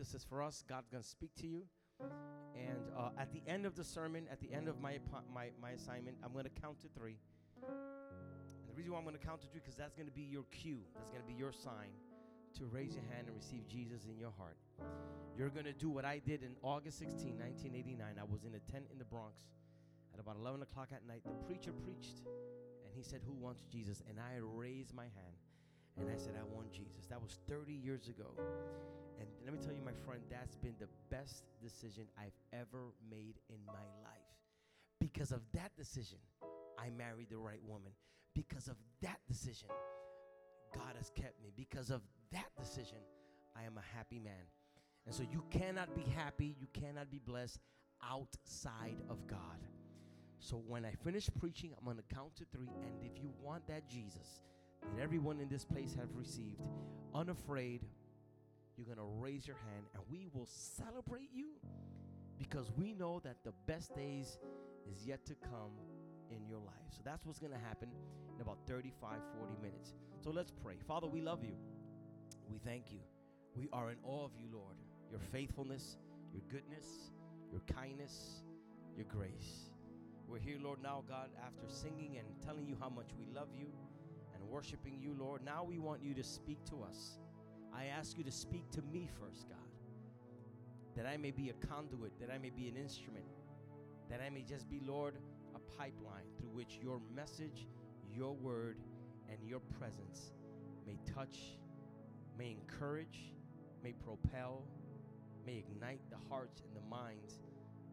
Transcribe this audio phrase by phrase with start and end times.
[0.00, 0.64] This is for us.
[0.66, 1.64] God's going to speak to you.
[2.56, 4.96] And uh, at the end of the sermon, at the end of my,
[5.28, 7.18] my, my assignment, I'm going to count to three.
[7.60, 10.22] And the reason why I'm going to count to three, because that's going to be
[10.22, 10.78] your cue.
[10.94, 11.92] That's going to be your sign
[12.56, 14.56] to raise your hand and receive Jesus in your heart.
[15.36, 18.00] You're going to do what I did in August 16, 1989.
[18.16, 19.52] I was in a tent in the Bronx
[20.14, 21.20] at about 11 o'clock at night.
[21.28, 24.02] The preacher preached, and he said, Who wants Jesus?
[24.08, 25.36] And I raised my hand,
[26.00, 27.04] and I said, I want Jesus.
[27.10, 28.32] That was 30 years ago.
[29.20, 33.36] And let me tell you, my friend, that's been the best decision I've ever made
[33.48, 34.16] in my life.
[34.98, 36.18] Because of that decision,
[36.78, 37.92] I married the right woman.
[38.34, 39.68] Because of that decision,
[40.74, 41.52] God has kept me.
[41.56, 42.00] Because of
[42.32, 42.98] that decision,
[43.56, 44.48] I am a happy man.
[45.06, 47.58] And so you cannot be happy, you cannot be blessed
[48.02, 49.38] outside of God.
[50.38, 52.68] So when I finish preaching, I'm going to count to three.
[52.68, 54.42] And if you want that Jesus
[54.82, 56.62] that everyone in this place have received,
[57.14, 57.84] unafraid,
[58.80, 61.48] you're going to raise your hand and we will celebrate you
[62.38, 64.38] because we know that the best days
[64.90, 65.72] is yet to come
[66.30, 66.88] in your life.
[66.88, 67.90] So that's what's going to happen
[68.34, 69.92] in about 35, 40 minutes.
[70.24, 70.76] So let's pray.
[70.86, 71.56] Father, we love you.
[72.50, 73.00] We thank you.
[73.54, 74.76] We are in awe of you, Lord.
[75.10, 75.98] Your faithfulness,
[76.32, 76.86] your goodness,
[77.52, 78.42] your kindness,
[78.96, 79.70] your grace.
[80.26, 83.66] We're here, Lord, now, God, after singing and telling you how much we love you
[84.34, 85.44] and worshiping you, Lord.
[85.44, 87.18] Now we want you to speak to us.
[87.74, 89.58] I ask you to speak to me first, God,
[90.96, 93.24] that I may be a conduit, that I may be an instrument,
[94.10, 95.14] that I may just be, Lord,
[95.54, 97.68] a pipeline through which your message,
[98.14, 98.78] your word,
[99.30, 100.32] and your presence
[100.86, 101.58] may touch,
[102.36, 103.32] may encourage,
[103.82, 104.64] may propel,
[105.46, 107.38] may ignite the hearts and the minds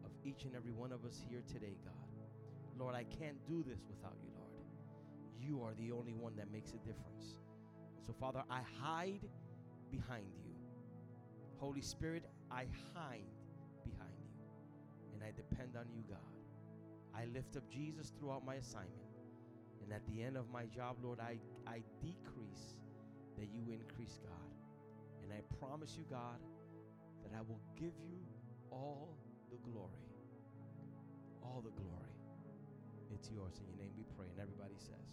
[0.04, 1.94] of each and every one of us here today, God.
[2.78, 4.48] Lord, I can't do this without you, Lord.
[5.40, 7.38] You are the only one that makes a difference.
[8.06, 9.28] So, Father, I hide
[9.90, 10.54] behind you.
[11.58, 13.34] Holy Spirit, I hide
[13.84, 14.44] behind you
[15.14, 16.18] and I depend on you, God.
[17.14, 19.08] I lift up Jesus throughout my assignment.
[19.82, 22.76] And at the end of my job, Lord, I, I decrease
[23.38, 24.52] that you increase, God.
[25.22, 26.38] And I promise you, God,
[27.22, 28.18] that I will give you
[28.70, 29.16] all
[29.50, 30.04] the glory.
[31.42, 32.14] All the glory.
[33.12, 33.58] It's yours.
[33.58, 34.26] In your name we pray.
[34.30, 35.08] And everybody says,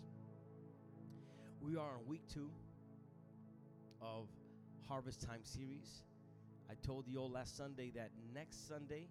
[1.62, 2.50] We are on week two
[4.02, 4.28] of
[4.88, 6.04] Harvest Time series.
[6.70, 9.08] I told you all last Sunday that next Sunday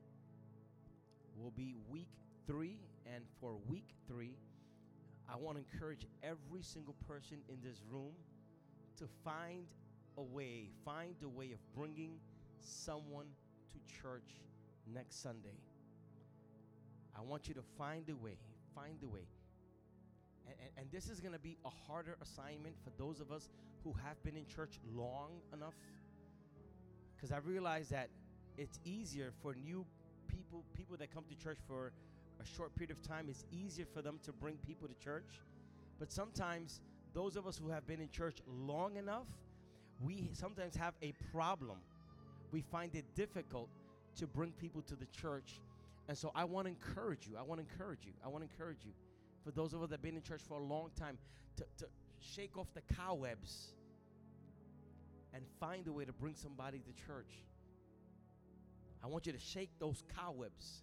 [1.37, 2.09] will be week
[2.47, 2.79] three.
[3.12, 4.37] And for week three,
[5.29, 8.13] I want to encourage every single person in this room
[8.99, 9.67] to find
[10.17, 12.13] a way, find a way of bringing
[12.61, 13.27] someone
[13.73, 14.43] to church
[14.93, 15.59] next Sunday.
[17.17, 18.39] I want you to find a way,
[18.75, 19.27] find a way.
[20.47, 23.49] And, and, and this is going to be a harder assignment for those of us
[23.82, 25.75] who have been in church long enough.
[27.16, 28.09] Because I realize that
[28.56, 29.84] it's easier for new
[30.28, 31.93] people, people that come to church for
[32.41, 35.41] a short period of time, it's easier for them to bring people to church.
[35.99, 36.81] But sometimes,
[37.15, 39.27] those of us who have been in church long enough,
[40.00, 41.78] we sometimes have a problem.
[42.50, 43.69] We find it difficult
[44.16, 45.60] to bring people to the church.
[46.09, 47.37] And so I want to encourage you.
[47.38, 48.12] I want to encourage you.
[48.25, 48.93] I want to encourage you.
[49.44, 51.19] For those of us that have been in church for a long time,
[51.56, 51.87] to, to
[52.19, 53.75] shake off the cobwebs
[55.34, 57.44] and find a way to bring somebody to church.
[59.03, 60.83] I want you to shake those cobwebs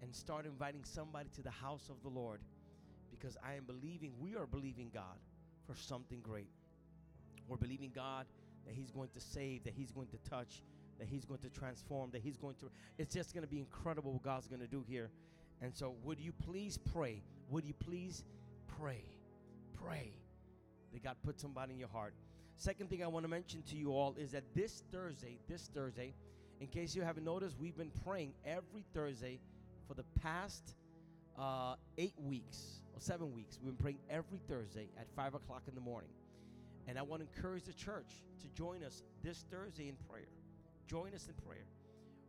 [0.00, 2.40] and start inviting somebody to the house of the Lord
[3.10, 5.18] because I am believing, we are believing God
[5.66, 6.48] for something great.
[7.48, 8.26] We're believing God
[8.66, 10.62] that He's going to save, that He's going to touch,
[10.98, 12.70] that He's going to transform, that He's going to.
[12.96, 15.10] It's just going to be incredible what God's going to do here.
[15.60, 17.22] And so, would you please pray?
[17.50, 18.24] Would you please
[18.78, 19.04] pray?
[19.84, 20.12] Pray
[20.92, 22.14] that God put somebody in your heart.
[22.56, 26.14] Second thing I want to mention to you all is that this Thursday, this Thursday,
[26.60, 29.38] in case you haven't noticed, we've been praying every Thursday
[29.86, 30.74] for the past
[31.38, 33.58] uh, eight weeks or seven weeks.
[33.62, 36.10] We've been praying every Thursday at five o'clock in the morning.
[36.88, 40.28] And I want to encourage the church to join us this Thursday in prayer.
[40.88, 41.66] Join us in prayer.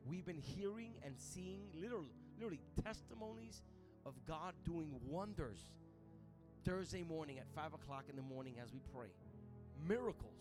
[0.06, 3.62] We've been hearing and seeing literally, literally testimonies
[4.06, 5.59] of God doing wonders
[6.65, 9.09] Thursday morning at five o'clock in the morning as we pray.
[9.88, 10.33] Miracles.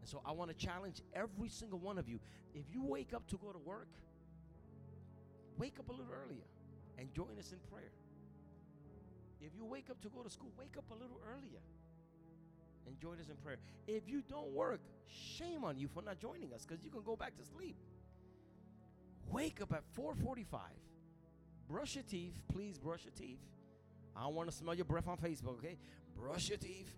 [0.00, 2.18] And so I want to challenge every single one of you.
[2.54, 3.88] If you wake up to go to work,
[5.58, 6.44] wake up a little earlier
[6.98, 7.92] and join us in prayer.
[9.40, 11.60] If you wake up to go to school, wake up a little earlier
[12.86, 13.58] and join us in prayer.
[13.86, 17.16] If you don't work, shame on you for not joining us because you can go
[17.16, 17.76] back to sleep.
[19.30, 20.60] Wake up at 4:45.
[21.68, 23.40] Brush your teeth, please brush your teeth.
[24.16, 25.78] I don't want to smell your breath on Facebook, okay?
[26.16, 26.92] Brush your teeth.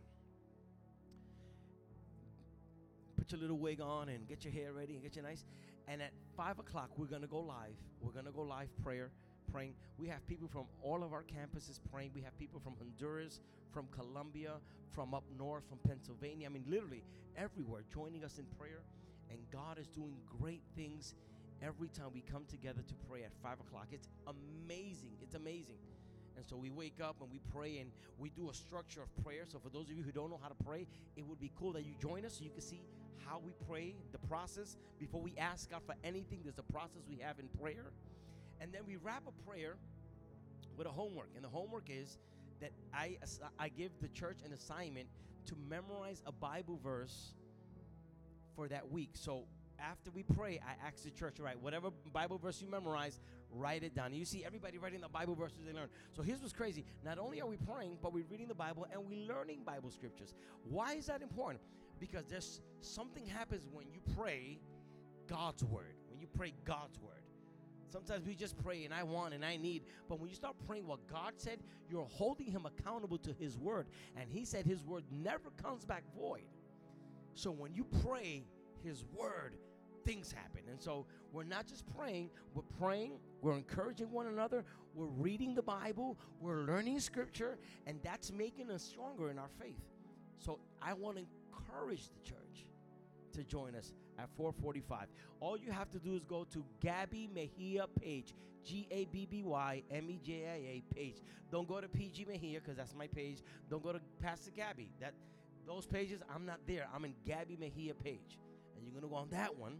[3.24, 5.44] put your little wig on and get your hair ready and get you nice.
[5.88, 7.76] And at five o'clock, we're gonna go live.
[8.02, 9.10] We're gonna go live prayer,
[9.50, 9.74] praying.
[9.96, 12.10] We have people from all of our campuses praying.
[12.14, 13.40] We have people from Honduras,
[13.72, 14.54] from Colombia,
[14.90, 16.46] from up north, from Pennsylvania.
[16.46, 17.02] I mean, literally
[17.36, 18.82] everywhere joining us in prayer.
[19.30, 21.14] And God is doing great things
[21.64, 23.88] every time we come together to pray at five o'clock.
[23.90, 25.12] It's amazing.
[25.22, 25.78] It's amazing.
[26.36, 29.44] And so we wake up and we pray and we do a structure of prayer.
[29.46, 31.72] So for those of you who don't know how to pray, it would be cool
[31.72, 32.82] that you join us so you can see
[33.24, 34.76] how we pray, the process.
[34.98, 37.92] Before we ask God for anything, there's a process we have in prayer.
[38.60, 39.76] And then we wrap a prayer
[40.76, 41.30] with a homework.
[41.36, 42.18] And the homework is
[42.60, 43.16] that I,
[43.58, 45.06] I give the church an assignment
[45.46, 47.34] to memorize a Bible verse
[48.56, 49.10] for that week.
[49.14, 49.44] So
[49.78, 53.94] after we pray, I ask the church, right, whatever Bible verse you memorize, write it
[53.94, 54.12] down.
[54.12, 55.88] You see everybody writing the Bible verses they learn.
[56.12, 56.84] So here's what's crazy.
[57.04, 60.34] Not only are we praying, but we're reading the Bible and we're learning Bible scriptures.
[60.68, 61.62] Why is that important?
[62.00, 64.58] Because there's something happens when you pray
[65.28, 65.94] God's word.
[66.10, 67.14] When you pray God's word.
[67.94, 69.84] Sometimes we just pray and I want and I need.
[70.08, 73.86] But when you start praying what God said, you're holding Him accountable to His word.
[74.16, 76.48] And He said His word never comes back void.
[77.34, 78.44] So when you pray
[78.82, 79.56] His word,
[80.04, 80.62] things happen.
[80.70, 84.64] And so we're not just praying, we're praying, we're encouraging one another,
[84.94, 89.80] we're reading the Bible, we're learning scripture, and that's making us stronger in our faith.
[90.38, 92.66] So I want to encourage the church
[93.32, 95.08] to join us at 445.
[95.40, 98.34] All you have to do is go to Gabby Mejia page,
[98.64, 101.22] G A B B Y M E J I A page.
[101.50, 103.42] Don't go to PG Mejia because that's my page.
[103.68, 104.90] Don't go to Pastor Gabby.
[105.00, 105.14] That
[105.66, 106.88] those pages, I'm not there.
[106.94, 108.38] I'm in Gabby Mejia page.
[108.76, 109.78] And you're gonna go on that one.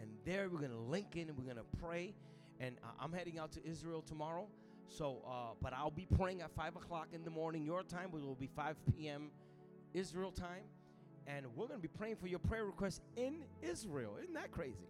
[0.00, 2.14] And there we're gonna link in and we're gonna pray.
[2.58, 4.46] And uh, I'm heading out to Israel tomorrow.
[4.88, 8.20] So, uh, but I'll be praying at 5 o'clock in the morning, your time, it
[8.20, 9.30] will be 5 p.m.
[9.94, 10.64] Israel time
[11.36, 14.16] and we're going to be praying for your prayer requests in Israel.
[14.20, 14.88] Isn't that crazy?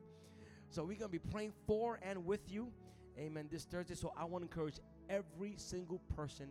[0.71, 2.73] So we're going to be praying for and with you.
[3.19, 3.49] Amen.
[3.51, 3.95] This Thursday.
[3.95, 4.79] So I want to encourage
[5.09, 6.49] every single person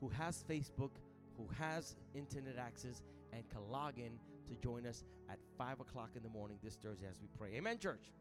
[0.00, 0.90] who has Facebook,
[1.36, 3.02] who has internet access,
[3.32, 4.12] and can log in
[4.48, 7.56] to join us at 5 o'clock in the morning this Thursday as we pray.
[7.56, 8.12] Amen, church.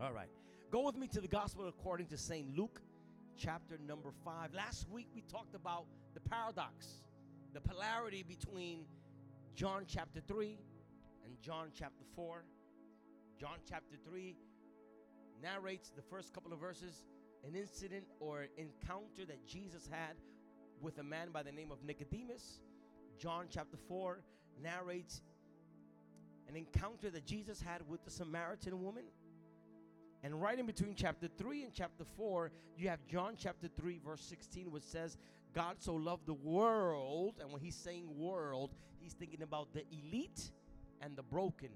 [0.00, 0.30] All right.
[0.70, 2.56] Go with me to the gospel according to St.
[2.56, 2.80] Luke,
[3.36, 4.54] chapter number 5.
[4.54, 7.02] Last week we talked about the paradox,
[7.52, 8.84] the polarity between
[9.54, 10.58] John chapter 3
[11.24, 12.44] and John chapter 4.
[13.38, 14.36] John chapter 3
[15.42, 17.04] narrates the first couple of verses
[17.46, 20.16] an incident or encounter that Jesus had
[20.80, 22.60] with a man by the name of Nicodemus.
[23.18, 24.22] John chapter 4
[24.60, 25.22] narrates
[26.48, 29.04] an encounter that Jesus had with the Samaritan woman.
[30.22, 34.20] And right in between chapter 3 and chapter 4, you have John chapter 3, verse
[34.22, 35.16] 16, which says,
[35.54, 38.70] God so loved the world, and when he's saying world,
[39.00, 40.50] he's thinking about the elite
[41.00, 41.68] and the broken,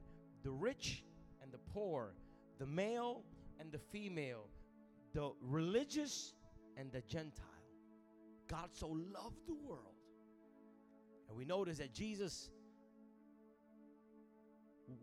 [0.44, 1.02] the rich
[1.42, 2.14] and the poor,
[2.58, 3.22] the male
[3.60, 4.46] and the female,
[5.12, 6.34] the religious
[6.76, 7.44] and the Gentile.
[8.48, 9.94] God so loved the world.
[11.28, 12.50] And we notice that Jesus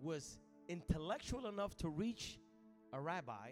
[0.01, 0.37] was
[0.67, 2.39] intellectual enough to reach
[2.91, 3.51] a rabbi,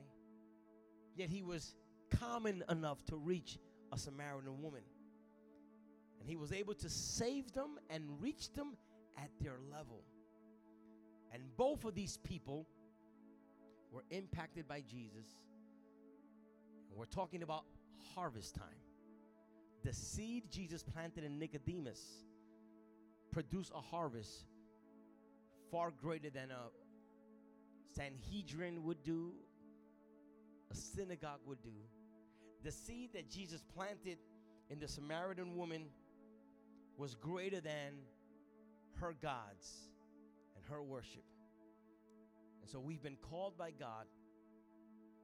[1.16, 1.76] yet he was
[2.10, 3.58] common enough to reach
[3.92, 4.84] a Samaritan woman.
[6.20, 8.78] And he was able to save them and reach them
[9.18, 10.04] at their level.
[11.34, 12.68] And both of these people
[13.92, 15.26] were impacted by Jesus.
[16.90, 17.64] And we're talking about
[18.16, 18.68] harvest time.
[19.84, 22.00] The seed Jesus planted in Nicodemus
[23.32, 24.46] produced a harvest
[25.72, 26.70] far greater than a
[27.96, 29.32] Sanhedrin would do,
[30.70, 31.74] a synagogue would do.
[32.64, 34.18] The seed that Jesus planted
[34.70, 35.88] in the Samaritan woman
[36.98, 37.94] was greater than
[39.00, 39.90] her gods
[40.56, 41.24] and her worship.
[42.62, 44.06] And so we've been called by God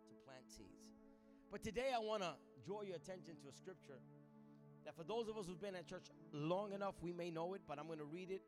[0.10, 0.88] to plant seeds.
[1.52, 2.34] But today I want to
[2.66, 4.00] draw your attention to a scripture
[4.86, 7.62] that for those of us who've been at church long enough, we may know it,
[7.68, 8.42] but I'm going to read it,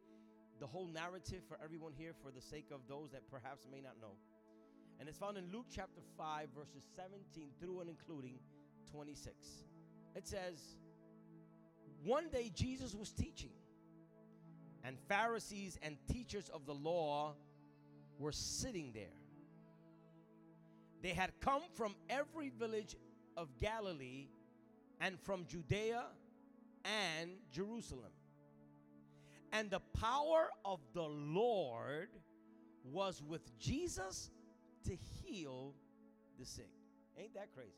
[0.59, 3.93] the whole narrative for everyone here for the sake of those that perhaps may not
[4.01, 4.13] know.
[4.99, 8.39] And it's found in Luke chapter 5, verses 17 through and including
[8.91, 9.35] 26.
[10.15, 10.75] It says,
[12.03, 13.51] one day Jesus was teaching,
[14.83, 17.35] and Pharisees and teachers of the law
[18.17, 19.15] were sitting there.
[21.01, 22.95] They had come from every village
[23.37, 24.27] of Galilee
[24.99, 26.03] and from Judea
[26.83, 28.11] and Jerusalem.
[29.51, 32.09] And the power of the Lord
[32.83, 34.29] was with Jesus
[34.85, 35.73] to heal
[36.39, 36.69] the sick.
[37.17, 37.71] Ain't that crazy?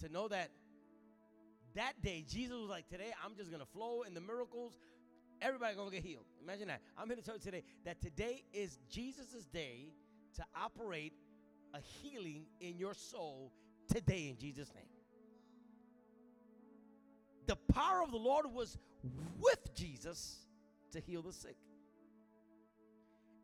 [0.00, 0.50] To know that
[1.74, 4.78] that day, Jesus was like, Today I'm just to flow in the miracles.
[5.40, 6.24] Everybody gonna get healed.
[6.42, 6.80] Imagine that.
[6.96, 9.92] I'm here to tell you today that today is Jesus' day
[10.36, 11.12] to operate
[11.74, 13.52] a healing in your soul
[13.88, 14.84] today in Jesus' name.
[17.46, 18.78] The power of the Lord was
[19.40, 20.46] with Jesus
[20.92, 21.56] to heal the sick.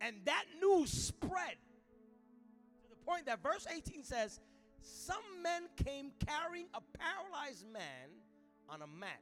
[0.00, 1.56] And that news spread
[2.82, 4.40] to the point that verse 18 says,
[4.80, 8.10] Some men came carrying a paralyzed man
[8.68, 9.20] on a mat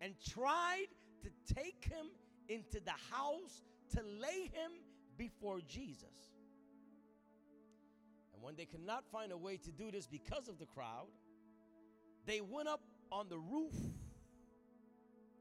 [0.00, 0.86] and tried
[1.22, 2.06] to take him
[2.48, 3.62] into the house
[3.94, 4.72] to lay him
[5.16, 6.32] before Jesus.
[8.34, 11.06] And when they could not find a way to do this because of the crowd,
[12.26, 12.80] they went up
[13.10, 13.74] on the roof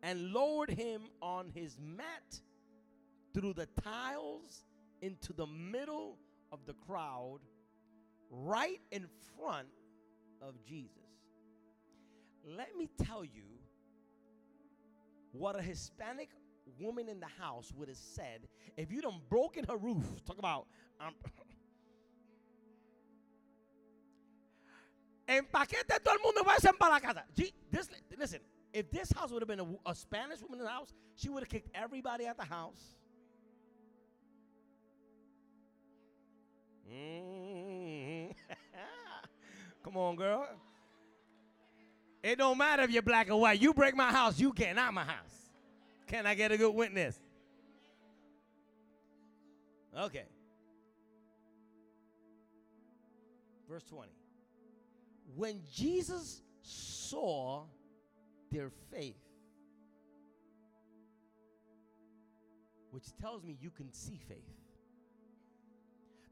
[0.03, 2.39] and lowered him on his mat
[3.33, 4.63] through the tiles
[5.01, 6.17] into the middle
[6.51, 7.39] of the crowd,
[8.29, 9.05] right in
[9.35, 9.67] front
[10.41, 10.91] of Jesus.
[12.45, 13.43] Let me tell you
[15.31, 16.29] what a Hispanic
[16.79, 18.47] woman in the house would have said
[18.77, 20.05] if you done broken her roof.
[20.25, 20.67] Talk about.
[20.99, 21.13] Um,
[25.27, 27.25] Empaquete todo el mundo y váyanse para la casa.
[27.35, 28.39] Gee, this, listen,
[28.73, 31.43] if this house would have been a, a Spanish woman in the house, she would
[31.43, 32.95] have kicked everybody out the house.
[36.89, 38.31] Mm-hmm.
[39.83, 40.47] Come on, girl.
[42.23, 43.61] It don't matter if you're black or white.
[43.61, 45.51] You break my house, you get out my house.
[46.07, 47.19] Can I get a good witness?
[49.97, 50.25] Okay.
[53.69, 54.16] Verse 20.
[55.37, 57.65] When Jesus saw
[58.51, 59.21] their faith,
[62.89, 64.49] which tells me you can see faith.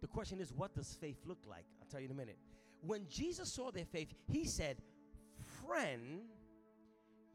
[0.01, 1.65] The question is, what does faith look like?
[1.79, 2.39] I'll tell you in a minute.
[2.81, 4.77] When Jesus saw their faith, he said,
[5.63, 6.21] Friend,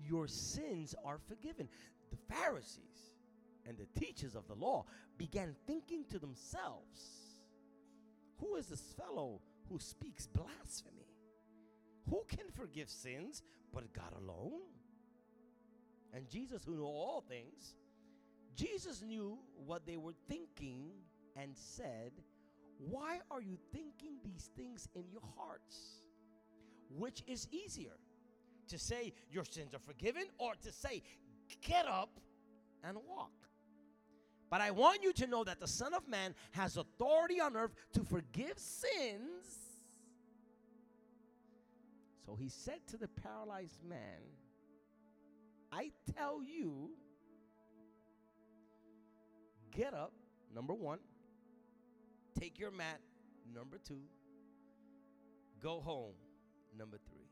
[0.01, 1.69] your sins are forgiven.
[2.11, 3.13] The Pharisees
[3.65, 4.87] and the teachers of the law
[5.19, 7.39] began thinking to themselves,
[8.41, 11.10] Who is this fellow who speaks blasphemy?
[12.11, 14.61] Who can forgive sins but God alone?
[16.13, 17.77] And Jesus, who knew all things,
[18.57, 20.91] Jesus knew what they were thinking
[21.37, 22.13] and said,
[22.79, 26.03] Why are you thinking these things in your hearts?
[26.99, 27.97] Which is easier,
[28.69, 31.03] to say your sins are forgiven or to say,
[31.63, 32.11] Get up
[32.83, 33.31] and walk?
[34.51, 37.73] But I want you to know that the Son of Man has authority on earth
[37.93, 39.60] to forgive sins
[42.31, 43.99] so he said to the paralyzed man,
[45.73, 46.91] I tell you,
[49.73, 50.13] get up,
[50.55, 51.01] number one,
[52.39, 53.01] take your mat,
[53.53, 54.03] number two,
[55.61, 56.15] go home,
[56.79, 57.27] number three.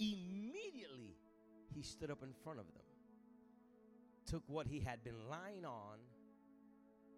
[0.00, 1.16] Immediately,
[1.74, 2.84] he stood up in front of them,
[4.26, 5.96] took what he had been lying on,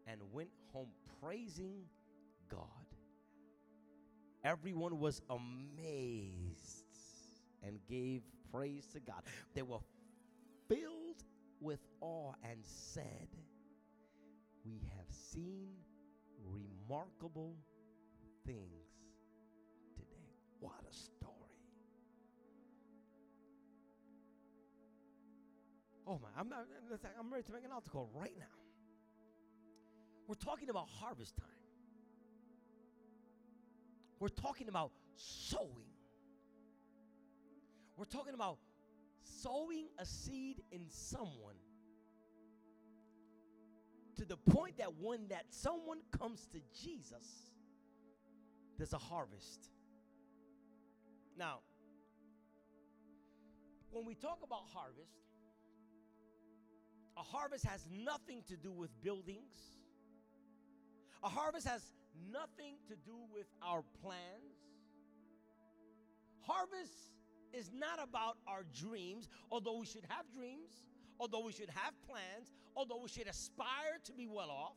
[0.07, 0.90] and went home
[1.21, 1.83] praising
[2.49, 2.88] God.
[4.45, 6.85] Everyone was amazed
[7.62, 9.23] and gave praise to God.
[9.54, 9.80] They were
[10.68, 11.25] filled
[11.61, 13.28] with awe and said,
[14.64, 15.71] We have seen
[16.45, 17.57] remarkable
[18.47, 18.88] things
[19.97, 20.33] today.
[20.61, 21.35] What a story.
[26.07, 26.64] Oh my, I'm, not,
[27.18, 28.47] I'm ready to make an altar right now.
[30.26, 31.58] We're talking about harvest time.
[34.21, 35.93] We're talking about sowing.
[37.97, 38.59] We're talking about
[39.23, 41.57] sowing a seed in someone
[44.17, 47.53] to the point that when that someone comes to Jesus,
[48.77, 49.71] there's a harvest.
[51.37, 51.61] Now,
[53.91, 55.13] when we talk about harvest,
[57.17, 59.55] a harvest has nothing to do with buildings.
[61.23, 61.83] A harvest has
[62.33, 64.57] nothing to do with our plans.
[66.41, 67.13] Harvest
[67.53, 70.85] is not about our dreams, although we should have dreams,
[71.21, 74.77] although we should have plans, although we should aspire to be well off.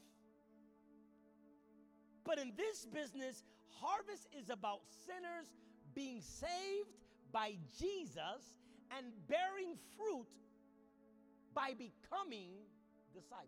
[2.23, 3.43] But in this business,
[3.79, 5.47] harvest is about sinners
[5.93, 6.97] being saved
[7.31, 8.59] by Jesus
[8.97, 10.27] and bearing fruit
[11.53, 12.51] by becoming
[13.13, 13.47] disciples.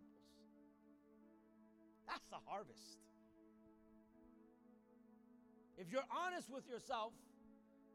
[2.06, 3.03] That's the harvest.
[5.76, 7.12] If you're honest with yourself,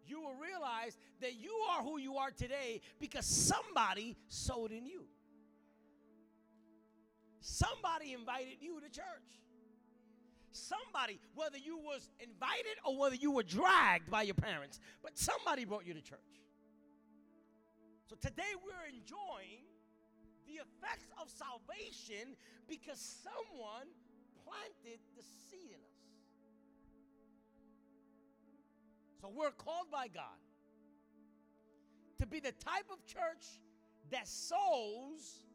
[0.05, 5.03] you will realize that you are who you are today because somebody sowed in you.
[7.41, 9.05] Somebody invited you to church.
[10.51, 15.63] Somebody, whether you was invited or whether you were dragged by your parents, but somebody
[15.63, 16.19] brought you to church.
[18.09, 19.62] So today we're enjoying
[20.48, 22.36] the effects of salvation
[22.67, 23.86] because someone
[24.43, 25.99] planted the seed in us.
[29.21, 30.39] So we're called by God
[32.19, 33.59] to be the type of church
[34.11, 35.45] that sows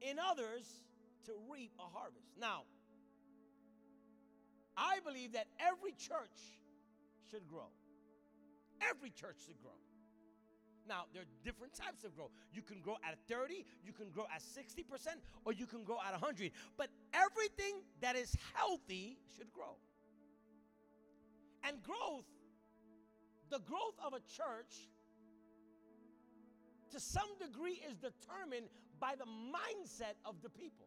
[0.00, 0.66] in others
[1.26, 2.26] to reap a harvest.
[2.40, 2.62] Now,
[4.76, 6.38] I believe that every church
[7.30, 7.68] should grow.
[8.80, 9.76] Every church should grow.
[10.88, 12.30] Now, there are different types of growth.
[12.52, 14.84] You can grow at 30, you can grow at 60%,
[15.44, 16.50] or you can grow at 100.
[16.76, 19.76] But everything that is healthy should grow.
[21.62, 22.24] And growth,
[23.50, 24.88] the growth of a church,
[26.92, 28.66] to some degree, is determined
[28.98, 30.86] by the mindset of the people.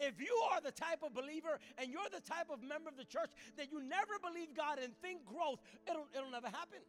[0.00, 3.04] If you are the type of believer and you're the type of member of the
[3.04, 3.28] church
[3.60, 6.80] that you never believe God and think growth, it'll, it'll never happen.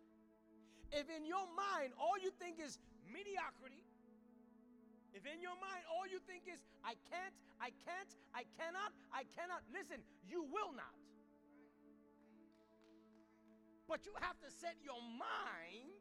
[0.96, 2.80] If in your mind all you think is
[3.12, 3.84] mediocrity,
[5.12, 9.28] if in your mind all you think is, I can't, I can't, I cannot, I
[9.36, 10.96] cannot, listen, you will not.
[13.92, 15.92] But you have to set your mind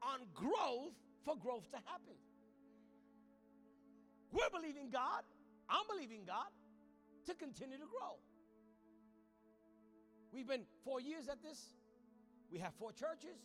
[0.00, 0.94] on growth
[1.24, 2.14] for growth to happen.
[4.32, 5.24] We're believing God
[5.68, 6.52] I'm believing God
[7.26, 8.18] to continue to grow.
[10.32, 11.60] We've been four years at this.
[12.50, 13.38] We have four churches.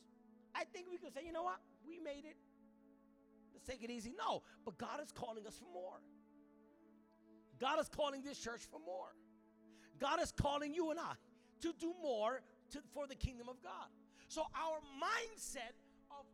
[0.56, 1.60] I think we can say, you know what?
[1.88, 2.36] We made it.
[3.54, 4.14] Let's take it easy.
[4.18, 6.02] No, but God is calling us for more.
[7.60, 9.16] God is calling this church for more.
[10.00, 11.14] God is calling you and I
[11.62, 13.90] to do more to, for the kingdom of God.
[14.28, 15.74] So our mindset
[16.12, 16.26] of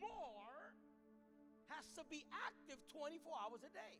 [0.00, 0.74] more
[1.68, 3.96] has to be active 24 hours a day.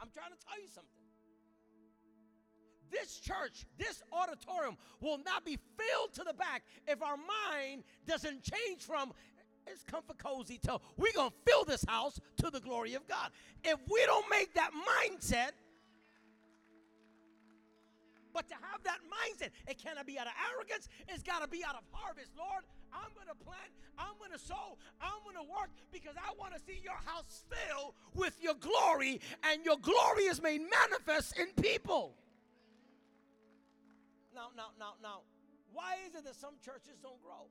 [0.00, 0.90] I'm trying to tell you something.
[2.90, 8.42] This church, this auditorium will not be filled to the back if our mind doesn't
[8.42, 9.12] change from
[9.66, 13.30] it's comfort cozy to we're going to fill this house to the glory of God.
[13.64, 15.50] If we don't make that mindset,
[18.36, 21.64] but to have that mindset, it cannot be out of arrogance, it's got to be
[21.64, 22.32] out of harvest.
[22.36, 26.36] Lord, I'm going to plant, I'm going to sow, I'm going to work because I
[26.38, 31.38] want to see your house filled with your glory, and your glory is made manifest
[31.38, 32.12] in people.
[34.34, 35.20] Now, now, now, now,
[35.72, 37.48] why is it that some churches don't grow?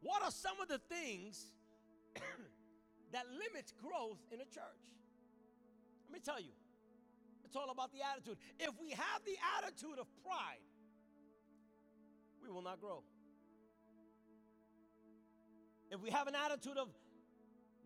[0.00, 1.46] What are some of the things
[3.12, 4.86] that limits growth in a church?
[6.06, 6.54] Let me tell you.
[7.46, 8.36] It's all about the attitude.
[8.58, 10.58] If we have the attitude of pride,
[12.42, 13.02] we will not grow.
[15.90, 16.88] If we have an attitude of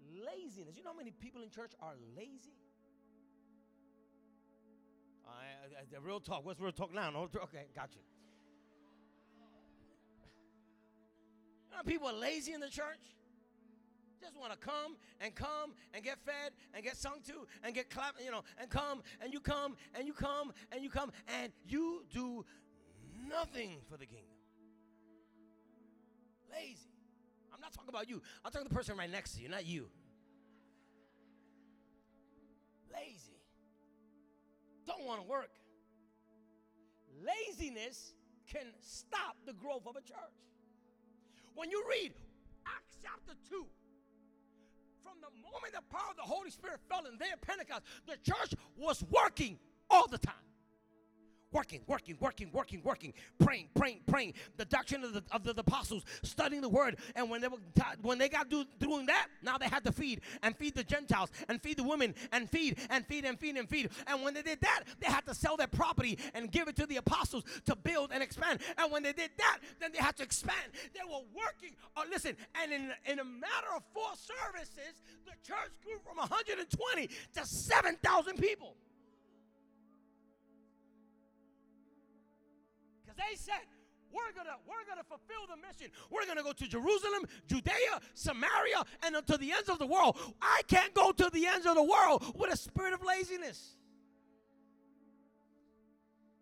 [0.09, 2.57] laziness, you know how many people in church are lazy?
[5.27, 6.45] Uh, real talk.
[6.45, 7.11] What's real talk now?
[7.11, 8.01] No, okay, got you.
[11.71, 13.20] You know people are lazy in the church?
[14.21, 17.89] Just want to come and come and get fed and get sung to and get
[17.89, 21.53] clapped, you know, and come and you come and you come and you come and
[21.67, 22.45] you do
[23.29, 24.27] nothing for the kingdom.
[26.53, 26.91] Lazy.
[27.53, 28.21] I'm not talking about you.
[28.45, 29.87] I'm talking the person right next to you, not you.
[32.93, 33.41] Lazy.
[34.87, 35.51] Don't want to work.
[37.25, 38.13] Laziness
[38.53, 40.17] can stop the growth of a church.
[41.55, 42.13] When you read
[42.67, 43.65] Acts chapter 2,
[45.03, 48.55] from the moment the power of the Holy Spirit fell in their Pentecost, the church
[48.77, 49.59] was working
[49.89, 50.35] all the time
[51.53, 54.35] working, working, working, working, working, praying, praying, praying.
[54.57, 56.97] The doctrine of the, of the apostles, studying the word.
[57.17, 57.59] And when they were
[58.03, 61.31] when they got do, doing that, now they had to feed and feed the Gentiles
[61.49, 63.91] and feed the women and feed and feed and feed and feed.
[64.07, 66.87] And when they did that, they had to sell their property and give it to
[66.87, 68.61] the apostles to build and expand.
[68.79, 70.57] And when they did that, then they had to expand.
[70.95, 71.77] They were working.
[71.97, 77.07] Oh, listen, and in, in a matter of four services, the church grew from 120
[77.35, 78.77] to 7,000 people.
[83.17, 83.67] They said,
[84.13, 85.93] we're gonna we're gonna fulfill the mission.
[86.11, 90.19] We're gonna go to Jerusalem, Judea, Samaria, and to the ends of the world.
[90.43, 93.77] I can't go to the ends of the world with a spirit of laziness.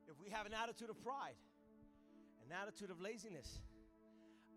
[0.09, 1.37] If we have an attitude of pride,
[2.47, 3.61] an attitude of laziness,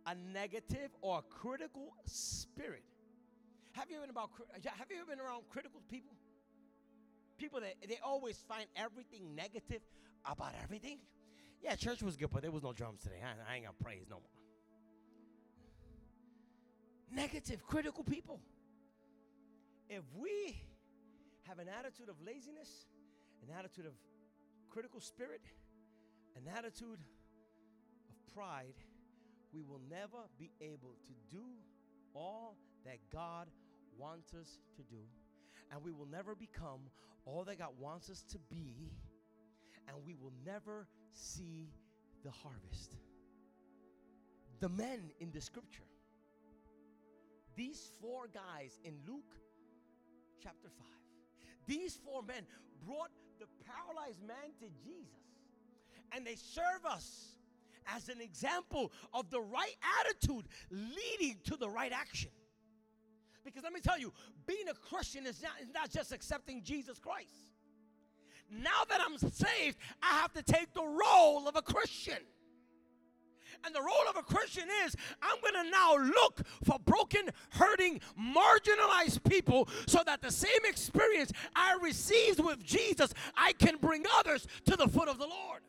[0.05, 2.83] a negative or a critical spirit.
[3.73, 6.15] Have you been about have you ever been around critical people?
[7.37, 9.81] People that they always find everything negative
[10.25, 10.99] about everything.
[11.61, 13.21] Yeah, church was good, but there was no drums today.
[13.23, 14.25] I, I ain't gonna praise no more.
[17.11, 18.39] Negative, critical people.
[19.89, 20.57] If we
[21.47, 22.87] have an attitude of laziness,
[23.43, 23.93] an attitude of
[24.69, 25.41] critical spirit,
[26.35, 26.99] an attitude
[28.09, 28.75] of pride,
[29.53, 31.43] we will never be able to do
[32.13, 33.47] all that God
[33.97, 35.03] wants us to do,
[35.71, 36.79] and we will never become
[37.25, 38.93] all that God wants us to be,
[39.87, 41.69] and we will never see
[42.23, 42.95] the harvest.
[44.59, 45.83] The men in the scripture,
[47.55, 49.35] these four guys in Luke
[50.41, 50.87] chapter 5,
[51.67, 52.43] these four men
[52.85, 55.23] brought the paralyzed man to Jesus,
[56.11, 57.35] and they serve us
[57.95, 62.29] as an example of the right attitude leading to the right action.
[63.43, 64.13] Because let me tell you,
[64.45, 67.50] being a Christian is not, is not just accepting Jesus Christ.
[68.51, 72.17] Now that I'm saved, I have to take the role of a Christian.
[73.63, 78.01] And the role of a Christian is I'm going to now look for broken, hurting,
[78.19, 84.47] marginalized people so that the same experience I received with Jesus, I can bring others
[84.65, 85.61] to the foot of the Lord.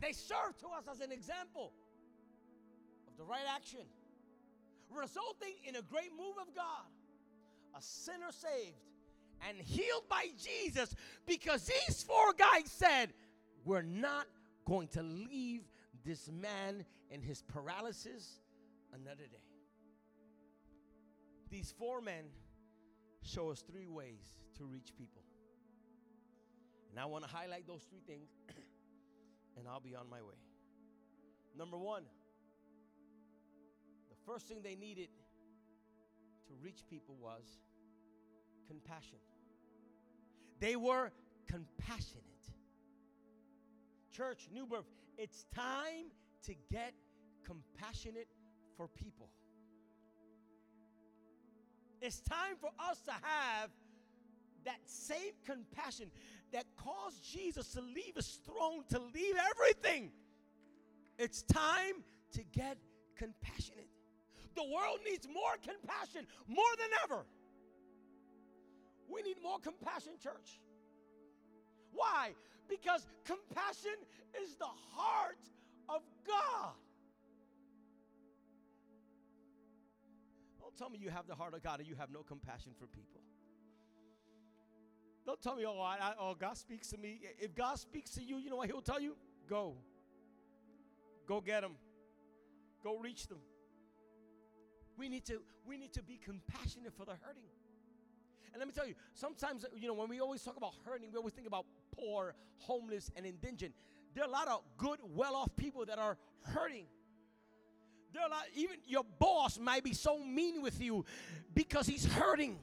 [0.00, 1.72] They serve to us as an example
[3.08, 3.80] of the right action,
[4.90, 6.86] resulting in a great move of God.
[7.76, 8.76] A sinner saved
[9.48, 10.94] and healed by Jesus
[11.26, 13.12] because these four guys said,
[13.64, 14.26] We're not
[14.64, 15.62] going to leave
[16.04, 18.40] this man in his paralysis
[18.92, 19.42] another day.
[21.50, 22.24] These four men
[23.22, 25.22] show us three ways to reach people.
[26.90, 28.30] And I want to highlight those three things
[29.58, 30.34] and I'll be on my way.
[31.56, 32.02] Number one,
[34.10, 35.08] the first thing they needed
[36.48, 37.42] to reach people was
[38.66, 39.18] compassion.
[40.60, 41.10] They were
[41.46, 42.22] compassionate.
[44.12, 44.86] Church, New Birth,
[45.18, 46.06] it's time
[46.44, 46.94] to get
[47.44, 48.28] compassionate
[48.76, 49.28] for people.
[52.00, 53.70] It's time for us to have
[54.64, 56.10] that same compassion
[56.52, 60.10] that caused Jesus to leave his throne, to leave everything.
[61.18, 62.76] It's time to get
[63.16, 63.88] compassionate.
[64.54, 67.26] The world needs more compassion more than ever.
[69.08, 70.60] We need more compassion, church.
[71.92, 72.34] Why?
[72.68, 73.96] Because compassion
[74.42, 75.38] is the heart
[75.88, 76.74] of God.
[80.60, 82.86] Don't tell me you have the heart of God and you have no compassion for
[82.86, 83.20] people.
[85.24, 87.20] Don't tell me, oh, I, oh, God speaks to me.
[87.40, 89.16] If God speaks to you, you know what He'll tell you?
[89.48, 89.74] Go.
[91.26, 91.72] Go get them.
[92.82, 93.38] Go reach them.
[94.96, 97.50] We need to we need to be compassionate for the hurting.
[98.52, 101.10] And let me tell you, sometimes uh, you know when we always talk about hurting,
[101.12, 101.66] we always think about
[101.98, 103.74] poor, homeless, and indigent.
[104.14, 106.86] There are a lot of good, well-off people that are hurting.
[108.12, 111.04] There are a lot, even your boss might be so mean with you
[111.54, 112.58] because he's hurting.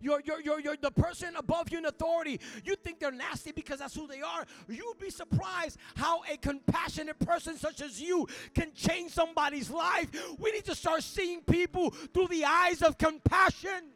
[0.00, 2.40] You're, you're, you're, you're the person above you in authority.
[2.64, 4.46] You think they're nasty because that's who they are.
[4.68, 10.08] You'd be surprised how a compassionate person such as you can change somebody's life.
[10.38, 13.92] We need to start seeing people through the eyes of compassion.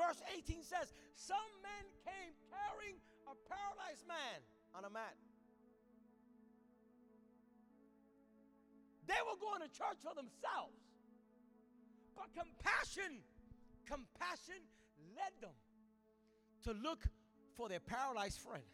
[0.00, 2.96] Verse 18 says, Some men came carrying
[3.28, 4.40] a paralyzed man
[4.74, 5.12] on a mat.
[9.06, 10.80] They were going to church for themselves.
[12.16, 13.20] But compassion,
[13.84, 14.64] compassion
[15.12, 15.56] led them
[16.64, 17.04] to look
[17.56, 18.64] for their paralyzed friend.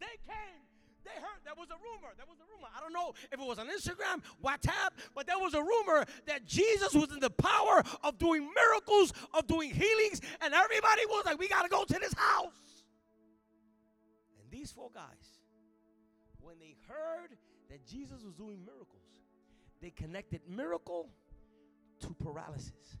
[0.00, 0.67] They came
[1.08, 2.12] they heard there was a rumor.
[2.16, 2.68] There was a rumor.
[2.76, 6.46] I don't know if it was on Instagram, WhatsApp, but there was a rumor that
[6.46, 11.38] Jesus was in the power of doing miracles, of doing healings, and everybody was like,
[11.38, 12.84] we got to go to this house.
[14.40, 15.40] And these four guys,
[16.40, 17.36] when they heard
[17.70, 19.02] that Jesus was doing miracles.
[19.80, 21.08] They connected miracle
[22.00, 22.98] to paralysis.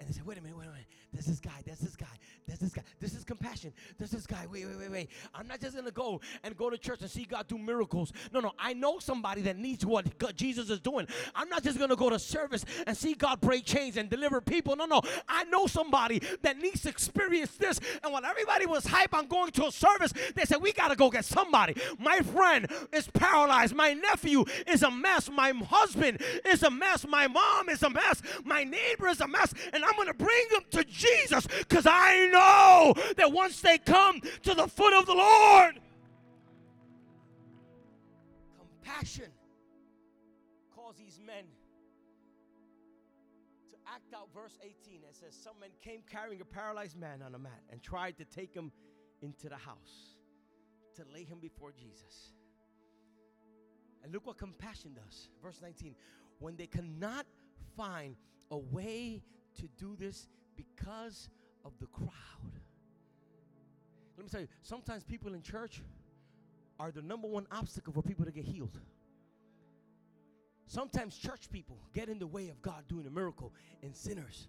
[0.00, 0.86] And they said, wait a minute, wait a minute.
[1.12, 2.06] There's this guy, there's this guy,
[2.46, 2.82] there's this guy.
[3.00, 3.72] This is compassion.
[3.98, 4.46] There's this guy.
[4.50, 5.10] Wait, wait, wait, wait.
[5.34, 8.12] I'm not just gonna go and go to church and see God do miracles.
[8.32, 8.52] No, no.
[8.58, 11.06] I know somebody that needs what God, Jesus is doing.
[11.34, 14.76] I'm not just gonna go to service and see God break chains and deliver people.
[14.76, 15.02] No, no.
[15.28, 17.80] I know somebody that needs to experience this.
[18.02, 21.10] And while everybody was hype on going to a service, they said, We gotta go
[21.10, 21.74] get somebody.
[21.98, 23.74] My friend is paralyzed.
[23.74, 25.30] My nephew is a mess.
[25.30, 27.06] My husband is a mess.
[27.06, 28.22] My mom is a mess.
[28.44, 29.52] My neighbor is a mess.
[29.72, 34.54] And I'm gonna bring them to Jesus because I know that once they come to
[34.54, 35.80] the foot of the Lord,
[38.58, 39.30] compassion
[40.74, 41.44] caused these men
[43.70, 45.00] to act out verse 18.
[45.08, 48.24] It says, Some men came carrying a paralyzed man on a mat and tried to
[48.24, 48.70] take him
[49.22, 50.16] into the house
[50.96, 52.32] to lay him before Jesus.
[54.02, 55.28] And look what compassion does.
[55.42, 55.94] Verse 19.
[56.38, 57.26] When they cannot
[57.76, 58.16] find
[58.50, 59.22] a way
[59.58, 61.28] to do this because
[61.64, 62.10] of the crowd.
[64.16, 65.82] Let me tell you, sometimes people in church
[66.80, 68.78] are the number one obstacle for people to get healed.
[70.66, 74.48] Sometimes church people get in the way of God doing a miracle in sinners.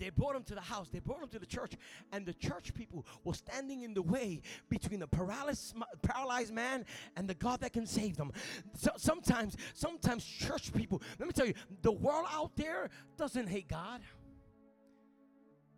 [0.00, 1.74] They brought him to the house, they brought him to the church,
[2.10, 6.86] and the church people were standing in the way between the paralyzed, paralyzed man
[7.16, 8.32] and the God that can save them.
[8.74, 13.68] So sometimes, sometimes church people, let me tell you, the world out there doesn't hate
[13.68, 14.00] God.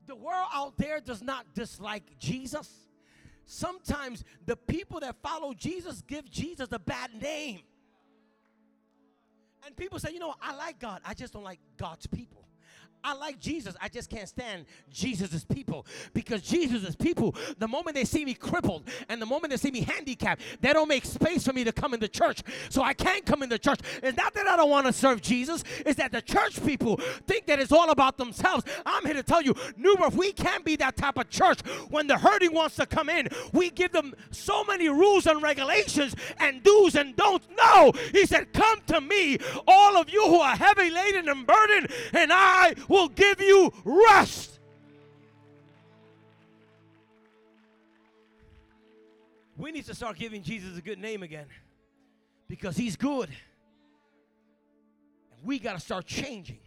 [0.06, 2.70] The world out there does not dislike Jesus.
[3.44, 7.62] Sometimes the people that follow Jesus give Jesus a bad name.
[9.66, 12.46] And people say, you know, I like God, I just don't like God's people.
[13.04, 13.74] I like Jesus.
[13.80, 18.84] I just can't stand Jesus' people because Jesus' people, the moment they see me crippled
[19.08, 21.94] and the moment they see me handicapped, they don't make space for me to come
[21.94, 22.42] into church.
[22.68, 23.80] So I can't come into church.
[24.02, 27.46] It's not that I don't want to serve Jesus, it's that the church people think
[27.46, 28.64] that it's all about themselves.
[28.86, 31.60] I'm here to tell you, New Birth, we can't be that type of church.
[31.90, 36.14] When the hurting wants to come in, we give them so many rules and regulations
[36.38, 37.48] and do's and don'ts.
[37.56, 41.88] No, he said, Come to me, all of you who are heavy laden and burdened,
[42.12, 44.60] and I will give you rest.
[49.56, 51.46] We need to start giving Jesus a good name again
[52.48, 53.30] because he's good.
[55.30, 56.58] And we got to start changing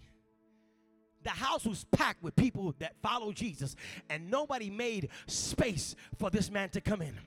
[1.25, 3.75] the house was packed with people that follow Jesus,
[4.09, 7.19] and nobody made space for this man to come in.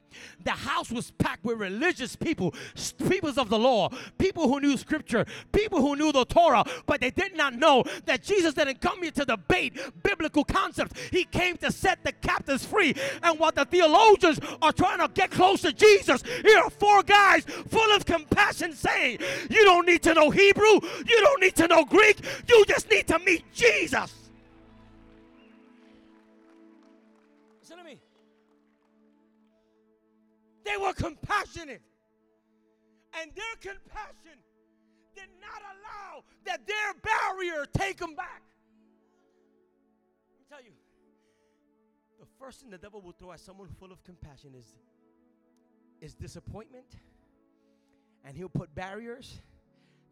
[0.44, 2.54] The house was packed with religious people,
[3.08, 7.10] people of the law, people who knew scripture, people who knew the Torah, but they
[7.10, 10.98] did not know that Jesus didn't come here to debate biblical concepts.
[11.10, 12.94] He came to set the captives free.
[13.22, 17.44] And what the theologians are trying to get close to Jesus, here are four guys
[17.44, 19.18] full of compassion saying,
[19.50, 23.08] You don't need to know Hebrew, you don't need to know Greek, you just need
[23.08, 23.87] to meet Jesus.
[23.88, 24.14] Jesus.
[27.60, 27.98] Listen to me.
[30.64, 31.80] They were compassionate.
[33.20, 34.38] And their compassion
[35.14, 38.42] did not allow that their barrier take them back.
[40.28, 40.72] Let me tell you,
[42.20, 44.66] the first thing the devil will throw at someone full of compassion is,
[46.02, 46.96] is disappointment.
[48.26, 49.40] And he'll put barriers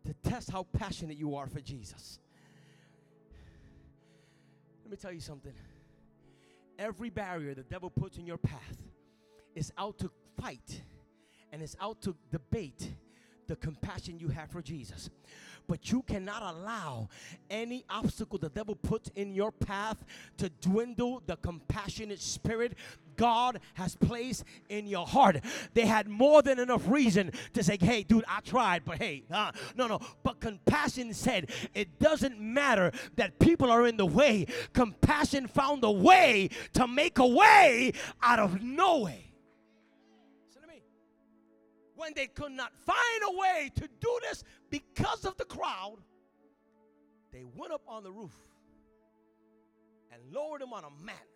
[0.07, 2.21] to test how passionate you are for Jesus.
[4.87, 5.53] Let me tell you something.
[6.79, 8.85] Every barrier the devil puts in your path
[9.57, 10.81] is out to fight
[11.51, 12.95] and is out to debate
[13.49, 15.11] the compassion you have for Jesus.
[15.67, 17.09] But you cannot allow
[17.51, 20.05] any obstacle the devil puts in your path
[20.37, 22.75] to dwindle the compassionate spirit
[23.17, 25.43] God has placed in your heart.
[25.75, 29.53] They had more than enough reason to say, hey, dude, I tried, but hey, uh,
[29.77, 30.01] no, no.
[30.23, 34.47] But compassion said, it doesn't matter that people are in the way.
[34.73, 39.33] Compassion found a way to make a way out of no way.
[40.49, 40.83] Listen to me.
[41.95, 45.97] When they could not find a way to do this because of the crowd,
[47.33, 48.33] they went up on the roof
[50.13, 51.27] and lowered him on a mat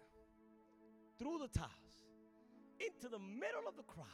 [1.20, 1.70] through the tiles
[2.80, 4.06] into the middle of the crowd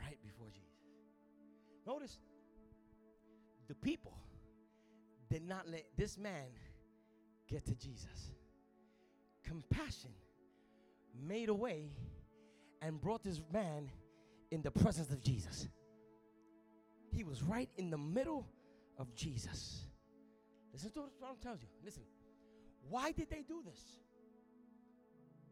[0.00, 0.64] right before Jesus.
[1.86, 2.18] Notice
[3.68, 4.14] the people
[5.28, 6.46] did not let this man
[7.48, 8.32] get to Jesus.
[9.44, 10.10] Compassion
[11.14, 11.90] made a way
[12.80, 13.90] and brought this man
[14.50, 15.68] in the presence of Jesus.
[17.12, 18.46] He was right in the middle
[18.98, 19.84] of Jesus.
[20.72, 21.68] Listen to what I'm telling you.
[21.84, 22.02] Listen.
[22.88, 23.80] Why did they do this?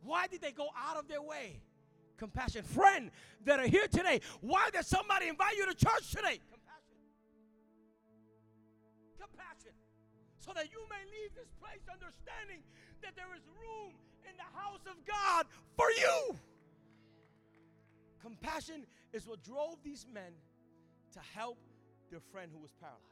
[0.05, 1.61] Why did they go out of their way?
[2.17, 2.63] Compassion.
[2.63, 3.11] Friend
[3.45, 6.39] that are here today, why did somebody invite you to church today?
[6.53, 6.99] Compassion.
[9.19, 9.73] Compassion.
[10.39, 12.63] So that you may leave this place understanding
[13.03, 13.95] that there is room
[14.29, 16.37] in the house of God for you.
[18.21, 20.33] Compassion is what drove these men
[21.13, 21.59] to help
[22.11, 23.03] their friend who was paralyzed.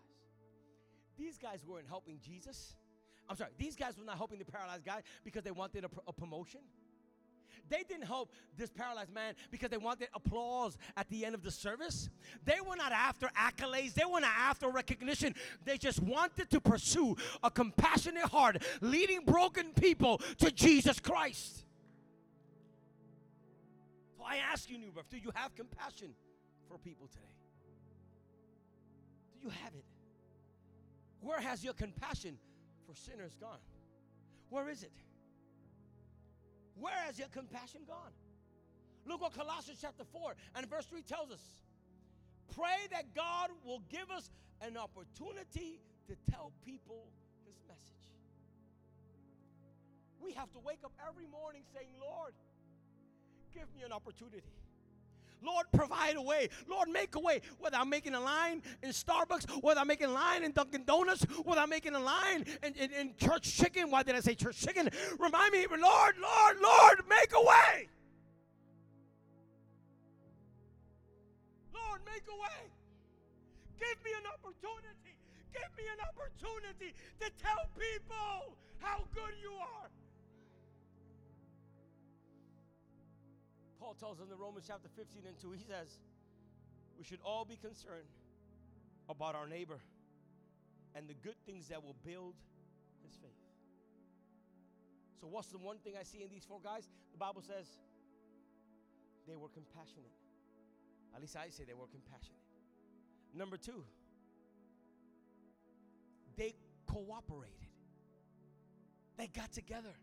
[1.19, 2.75] These guys weren't helping Jesus.
[3.29, 6.13] I'm sorry, these guys were not helping the paralyzed guy because they wanted a, a
[6.13, 6.61] promotion.
[7.69, 11.51] They didn't help this paralyzed man because they wanted applause at the end of the
[11.51, 12.11] service.
[12.45, 15.35] They were not after accolades, they were not after recognition.
[15.65, 21.65] They just wanted to pursue a compassionate heart, leading broken people to Jesus Christ.
[24.17, 26.15] So I ask you, New Birth, do you have compassion
[26.69, 27.25] for people today?
[29.35, 29.85] Do you have it?
[31.21, 32.39] Where has your compassion
[32.87, 33.59] for sinners gone?
[34.51, 34.93] Where is it?
[36.79, 38.13] Where has your compassion gone?
[39.07, 41.43] Look what Colossians chapter 4 and verse 3 tells us.
[42.55, 44.31] Pray that God will give us
[44.61, 47.09] an opportunity to tell people
[47.47, 48.07] his message.
[50.21, 52.33] We have to wake up every morning saying, Lord,
[53.55, 54.43] give me an opportunity.
[55.45, 56.49] Lord, provide a way.
[56.69, 57.41] Lord, make a way.
[57.59, 61.23] Whether I'm making a line in Starbucks, whether I'm making a line in Dunkin' Donuts,
[61.45, 63.91] whether I'm making a line in, in, in church chicken.
[63.91, 64.89] Why did I say church chicken?
[65.19, 67.89] Remind me, Lord, Lord, Lord, make a way.
[71.75, 72.71] Lord, make a way.
[73.79, 75.17] Give me an opportunity.
[75.53, 79.89] Give me an opportunity to tell people how good you are.
[83.83, 85.99] Paul tells us in the Romans chapter 15 and 2, he says,
[86.97, 88.07] we should all be concerned
[89.09, 89.81] about our neighbor
[90.95, 92.35] and the good things that will build
[93.03, 93.43] his faith.
[95.21, 96.87] So, what's the one thing I see in these four guys?
[97.11, 97.67] The Bible says
[99.27, 100.15] they were compassionate.
[101.15, 102.39] At least I say they were compassionate.
[103.35, 103.83] Number two,
[106.37, 106.55] they
[106.87, 107.67] cooperated,
[109.17, 109.95] they got together,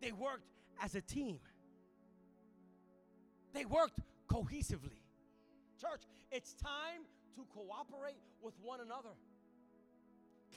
[0.00, 0.46] they worked
[0.80, 1.40] as a team,
[3.52, 5.02] they worked cohesively.
[5.80, 9.14] Church, it's time to cooperate with one another.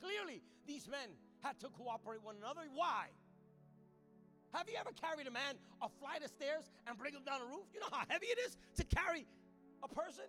[0.02, 1.10] Clearly, these men
[1.42, 2.62] had to cooperate one another.
[2.74, 3.08] Why?
[4.54, 7.46] Have you ever carried a man a flight of stairs and bring him down a
[7.46, 7.68] roof?
[7.74, 9.26] You know how heavy it is to carry
[9.84, 10.26] a person?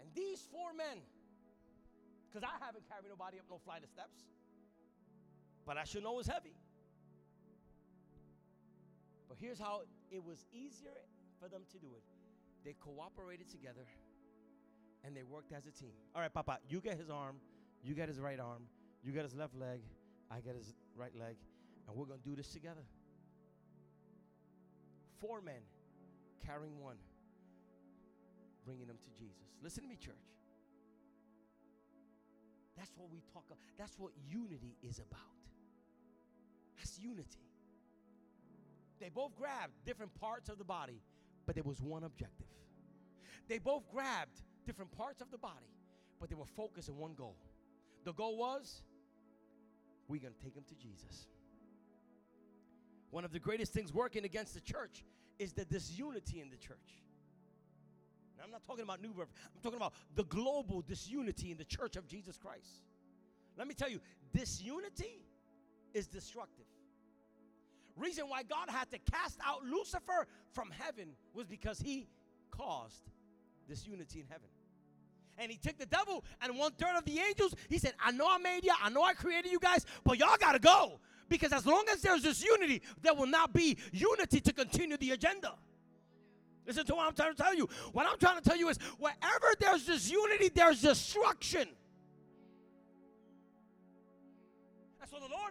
[0.00, 1.02] And these four men,
[2.28, 4.24] because I haven't carried nobody up no flight of steps,
[5.66, 6.54] but I should know it's heavy.
[9.40, 10.96] Here's how it was easier
[11.40, 12.02] for them to do it
[12.64, 13.86] they cooperated together
[15.04, 15.92] and they worked as a team.
[16.16, 17.36] All right, Papa, you get his arm,
[17.84, 18.62] you get his right arm,
[19.04, 19.80] you get his left leg,
[20.32, 21.36] I get his right leg,
[21.86, 22.82] and we're going to do this together.
[25.20, 25.62] Four men
[26.44, 26.96] carrying one,
[28.64, 29.46] bringing them to Jesus.
[29.62, 30.14] Listen to me, church.
[32.76, 33.58] That's what we talk about.
[33.78, 35.20] That's what unity is about.
[36.76, 37.45] That's unity.
[39.00, 41.02] They both grabbed different parts of the body,
[41.44, 42.46] but there was one objective.
[43.48, 45.70] They both grabbed different parts of the body,
[46.18, 47.36] but they were focused on one goal.
[48.04, 48.82] The goal was
[50.08, 51.26] we're going to take them to Jesus.
[53.10, 55.04] One of the greatest things working against the church
[55.38, 57.02] is the disunity in the church.
[58.36, 61.64] Now, I'm not talking about New Birth, I'm talking about the global disunity in the
[61.64, 62.82] church of Jesus Christ.
[63.56, 64.00] Let me tell you,
[64.32, 65.24] disunity
[65.94, 66.66] is destructive.
[67.96, 72.06] Reason why God had to cast out Lucifer from heaven was because he
[72.50, 73.10] caused
[73.68, 74.48] disunity in heaven.
[75.38, 77.54] And he took the devil and one third of the angels.
[77.68, 80.36] He said, I know I made you, I know I created you guys, but y'all
[80.38, 81.00] gotta go.
[81.28, 85.10] Because as long as there's this unity, there will not be unity to continue the
[85.10, 85.54] agenda.
[86.66, 87.68] Listen to what I'm trying to tell you.
[87.92, 91.68] What I'm trying to tell you is wherever there's this unity, there's destruction.
[95.00, 95.45] And so the Lord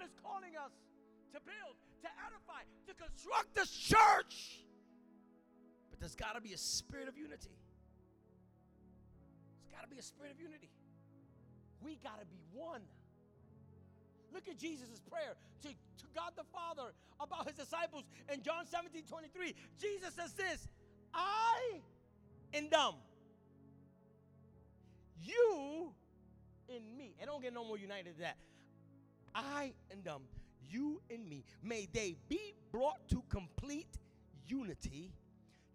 [2.97, 4.59] construct this church.
[5.89, 7.55] But there's got to be a spirit of unity.
[9.61, 10.69] There's got to be a spirit of unity.
[11.81, 12.81] We got to be one.
[14.33, 18.03] Look at Jesus' prayer to, to God the Father about his disciples
[18.33, 19.55] in John 17 23.
[19.79, 20.67] Jesus says this
[21.13, 21.79] I
[22.53, 22.93] in them,
[25.23, 25.93] you
[26.67, 27.15] in me.
[27.19, 28.37] And don't get no more united than that.
[29.33, 30.21] I and them,
[30.69, 31.43] you and me.
[31.63, 33.97] May they be brought to complete
[34.47, 35.11] unity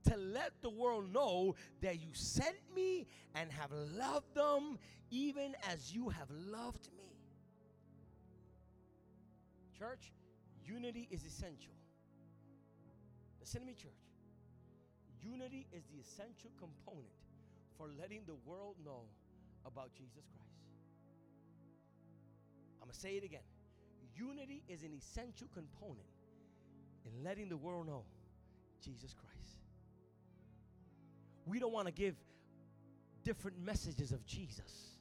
[0.09, 4.79] to let the world know that you sent me and have loved them
[5.11, 7.12] even as you have loved me.
[9.79, 10.12] Church,
[10.64, 11.72] unity is essential.
[13.40, 13.90] Listen to me, church.
[15.22, 17.12] Unity is the essential component
[17.76, 19.03] for letting the world know
[19.66, 20.50] about Jesus Christ.
[22.81, 23.40] I'm going to say it again.
[24.20, 26.06] Unity is an essential component
[27.06, 28.04] in letting the world know
[28.85, 29.56] Jesus Christ.
[31.46, 32.16] We don't want to give
[33.24, 34.96] different messages of Jesus.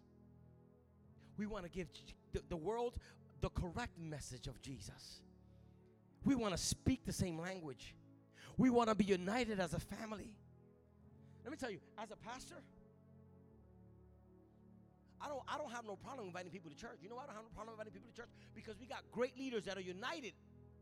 [1.38, 1.88] We want to give
[2.32, 2.96] the, the world
[3.42, 5.22] the correct message of Jesus.
[6.24, 7.96] We want to speak the same language.
[8.58, 10.34] We want to be united as a family.
[11.44, 12.56] Let me tell you, as a pastor,
[15.22, 17.00] I don't, I don't have no problem inviting people to church.
[17.02, 18.30] You know why I don't have no problem inviting people to church?
[18.56, 20.34] Because we got great leaders that are united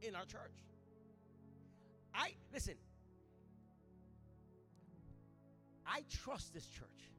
[0.02, 0.54] in our church.
[2.14, 2.76] I listen.
[5.86, 7.12] I trust this church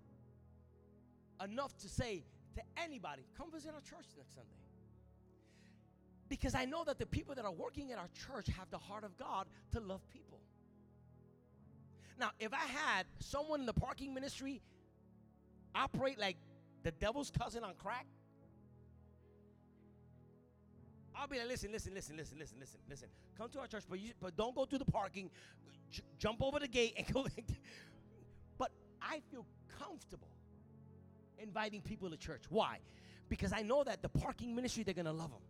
[1.42, 4.50] enough to say to anybody, come visit our church next Sunday.
[6.28, 9.04] Because I know that the people that are working at our church have the heart
[9.04, 10.38] of God to love people.
[12.18, 14.60] Now, if I had someone in the parking ministry
[15.74, 16.36] operate like
[16.82, 18.06] the devil's cousin on crack,
[21.14, 23.08] I'll be like, listen, listen, listen, listen, listen, listen, listen.
[23.36, 25.30] Come to our church, but you, but don't go through the parking.
[25.90, 27.26] J- jump over the gate and go.
[28.58, 28.70] but
[29.02, 29.44] I feel
[29.78, 30.28] comfortable
[31.38, 32.44] inviting people to church.
[32.48, 32.78] Why?
[33.28, 35.40] Because I know that the parking ministry, they're gonna love them.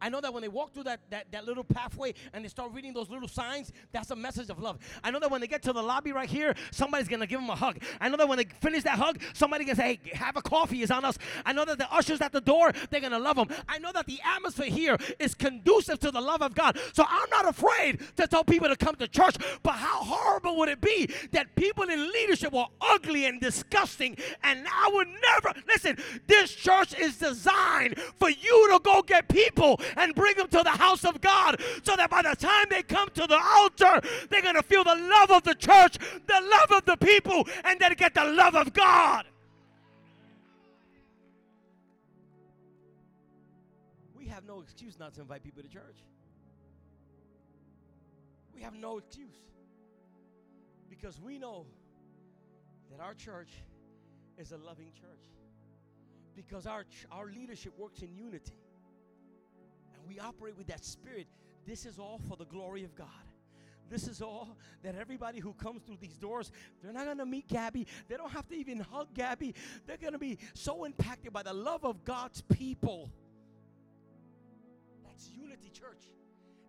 [0.00, 2.72] I know that when they walk through that, that, that little pathway and they start
[2.72, 4.78] reading those little signs, that's a message of love.
[5.02, 7.50] I know that when they get to the lobby right here, somebody's gonna give them
[7.50, 7.78] a hug.
[8.00, 10.82] I know that when they finish that hug, somebody can say, hey, have a coffee
[10.82, 11.18] is on us.
[11.44, 13.48] I know that the ushers at the door, they're gonna love them.
[13.68, 16.78] I know that the atmosphere here is conducive to the love of God.
[16.92, 20.68] So I'm not afraid to tell people to come to church, but how horrible would
[20.68, 25.98] it be that people in leadership were ugly and disgusting and I would never, listen,
[26.26, 30.70] this church is designed for you to go get people and bring them to the
[30.70, 34.54] house of God so that by the time they come to the altar, they're going
[34.54, 38.14] to feel the love of the church, the love of the people, and then get
[38.14, 39.26] the love of God.
[44.16, 45.98] We have no excuse not to invite people to church.
[48.54, 49.36] We have no excuse
[50.88, 51.66] because we know
[52.90, 53.50] that our church
[54.38, 55.26] is a loving church
[56.34, 58.52] because our, our leadership works in unity
[60.06, 61.26] we operate with that spirit,
[61.66, 63.08] this is all for the glory of God.
[63.88, 66.50] This is all that everybody who comes through these doors,
[66.82, 67.86] they're not going to meet Gabby.
[68.08, 69.54] They don't have to even hug Gabby.
[69.86, 73.10] They're going to be so impacted by the love of God's people.
[75.04, 76.10] That's unity, church.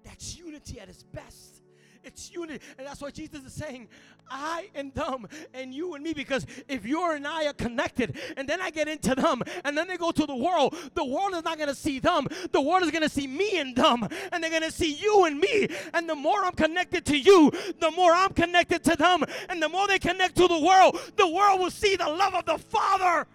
[0.03, 1.63] That's unity at its best.
[2.07, 2.63] It's unity.
[2.77, 3.89] And that's what Jesus is saying,
[4.29, 6.13] I and them and you and me.
[6.13, 9.87] Because if you and I are connected, and then I get into them, and then
[9.87, 12.27] they go to the world, the world is not going to see them.
[12.51, 14.07] The world is going to see me and them.
[14.31, 15.67] And they're going to see you and me.
[15.93, 19.23] And the more I'm connected to you, the more I'm connected to them.
[19.49, 22.45] And the more they connect to the world, the world will see the love of
[22.45, 23.27] the Father.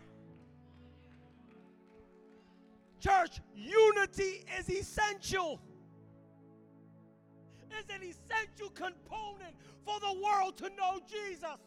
[3.00, 5.60] Church, unity is essential
[7.78, 9.54] is an essential component
[9.84, 11.58] for the world to know Jesus.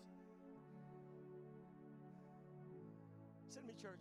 [3.53, 3.99] To me, church.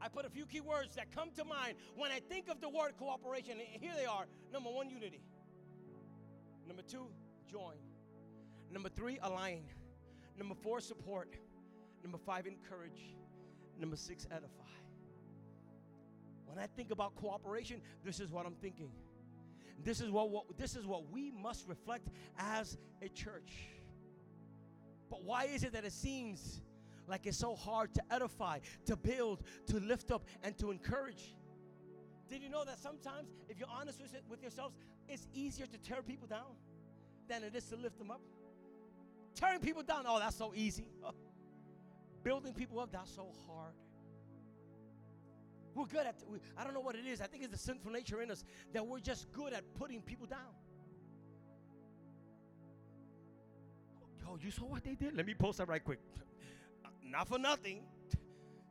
[0.00, 2.68] I put a few key words that come to mind when I think of the
[2.68, 3.52] word cooperation.
[3.52, 4.26] And Here they are.
[4.52, 5.20] Number one, unity.
[6.66, 7.06] Number two,
[7.50, 7.76] join.
[8.70, 9.62] Number three, align.
[10.38, 11.34] Number four, support.
[12.02, 13.16] Number five, encourage.
[13.78, 14.62] Number six, edify.
[16.46, 18.90] When I think about cooperation, this is what I'm thinking.
[19.82, 22.08] This is what, what this is what we must reflect
[22.38, 23.52] as a church.
[25.10, 26.60] But why is it that it seems
[27.06, 31.36] like it's so hard to edify, to build, to lift up, and to encourage?
[32.28, 34.74] Did you know that sometimes, if you're honest with, with yourselves,
[35.08, 36.56] it's easier to tear people down
[37.28, 38.20] than it is to lift them up?
[39.34, 40.88] Tearing people down, oh, that's so easy.
[42.24, 43.74] Building people up, that's so hard.
[45.76, 47.20] We're good at, we, I don't know what it is.
[47.20, 50.26] I think it's the sinful nature in us that we're just good at putting people
[50.26, 50.38] down.
[54.22, 55.14] Yo, you saw what they did?
[55.14, 56.00] Let me post that right quick.
[57.04, 57.82] Not for nothing.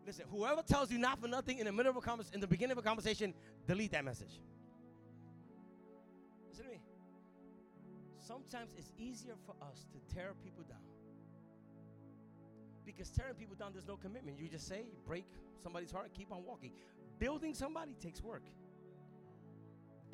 [0.03, 2.47] Listen, whoever tells you not for nothing in the middle of a conversation, in the
[2.47, 3.34] beginning of a conversation,
[3.66, 4.39] delete that message.
[6.49, 6.80] Listen to me.
[8.20, 10.84] Sometimes it's easier for us to tear people down.
[12.86, 14.39] Because tearing people down, there's no commitment.
[14.39, 15.25] You just say, break
[15.61, 16.71] somebody's heart, keep on walking.
[17.19, 18.43] Building somebody takes work.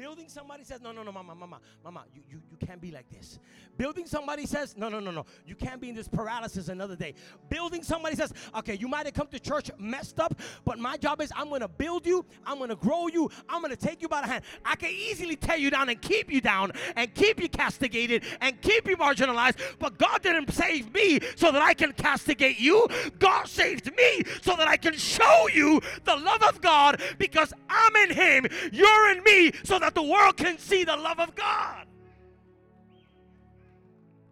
[0.01, 3.07] Building somebody says, no, no, no, mama, mama, mama, you, you, you can't be like
[3.11, 3.37] this.
[3.77, 7.13] Building somebody says, no, no, no, no, you can't be in this paralysis another day.
[7.49, 10.33] Building somebody says, okay, you might have come to church messed up,
[10.65, 13.61] but my job is I'm going to build you, I'm going to grow you, I'm
[13.61, 14.43] going to take you by the hand.
[14.65, 18.59] I can easily tear you down and keep you down and keep you castigated and
[18.59, 22.87] keep you marginalized, but God didn't save me so that I can castigate you.
[23.19, 27.95] God saved me so that I can show you the love of God because I'm
[27.97, 31.35] in Him, you're in me, so that that the world can see the love of
[31.35, 31.85] God.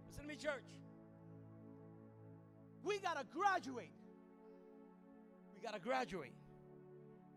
[0.08, 0.64] Listen to me, church.
[2.84, 3.92] We got to graduate.
[5.56, 6.34] We got to graduate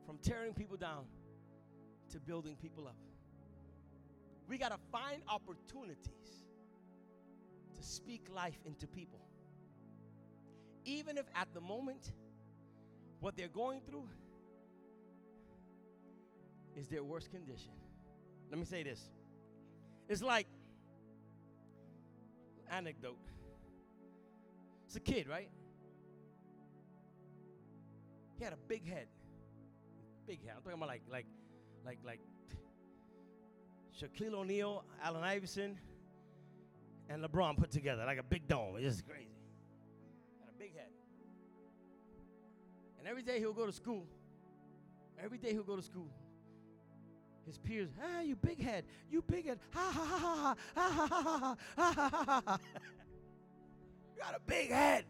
[0.06, 1.04] from tearing people down
[2.10, 2.96] to building people up.
[4.48, 6.42] We got to find opportunities
[7.76, 9.20] to speak life into people.
[10.84, 12.12] Even if at the moment
[13.20, 14.08] what they're going through
[16.76, 17.72] is their worst condition.
[18.52, 19.00] Let me say this.
[20.10, 20.46] It's like
[22.70, 23.16] anecdote.
[24.84, 25.48] It's a kid, right?
[28.36, 29.06] He had a big head.
[30.26, 30.52] Big head.
[30.54, 31.24] I'm talking about like like
[31.82, 32.20] like like
[33.98, 35.78] Shaquille O'Neal, Allen Iverson,
[37.08, 38.76] and LeBron put together, like a big dome.
[38.76, 39.30] It's just crazy.
[40.40, 40.90] Had a big head.
[42.98, 44.06] And every day he'll go to school.
[45.18, 46.10] Every day he'll go to school
[47.46, 51.06] His peers, ah, you big head, you big head, ha ha ha ha ha ha
[51.06, 51.32] ha
[51.76, 52.58] ha ha ha ha ha.
[54.14, 55.04] You got a big head.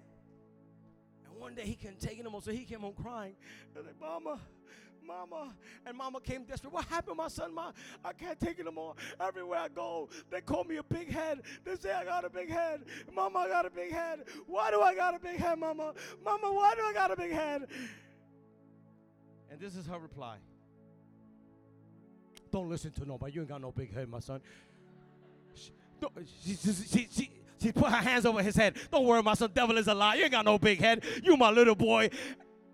[1.27, 3.35] And one day he couldn't take it anymore, so he came home crying.
[3.77, 4.41] And like, Mama,
[5.07, 5.55] Mama.
[5.85, 6.73] And Mama came desperate.
[6.73, 7.55] What happened, my son?
[7.55, 7.73] Ma,
[8.05, 8.95] I can't take it anymore.
[9.21, 11.43] Everywhere I go, they call me a big head.
[11.65, 12.83] They say I got a big head.
[13.15, 14.21] Mama, I got a big head.
[14.47, 15.93] Why do I got a big head, Mama?
[16.25, 17.67] Mama, why do I got a big head?
[19.51, 20.39] And this is her reply.
[22.53, 23.33] Don't listen to nobody.
[23.33, 24.41] You ain't got no big head, my son.
[25.55, 25.73] She,
[26.45, 27.31] she, she, she,
[27.61, 28.77] she put her hands over his head.
[28.91, 29.51] Don't worry, my son.
[29.55, 30.17] Devil is a lie.
[30.17, 31.03] You ain't got no big head.
[31.23, 32.11] You my little boy.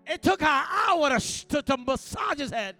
[0.05, 2.75] It took her an hour to, to, to massage his head.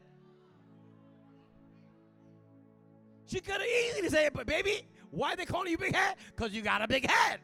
[3.28, 4.82] She could have easily said, but baby,
[5.12, 6.16] why they calling you big head?
[6.36, 7.40] Because you got a big head.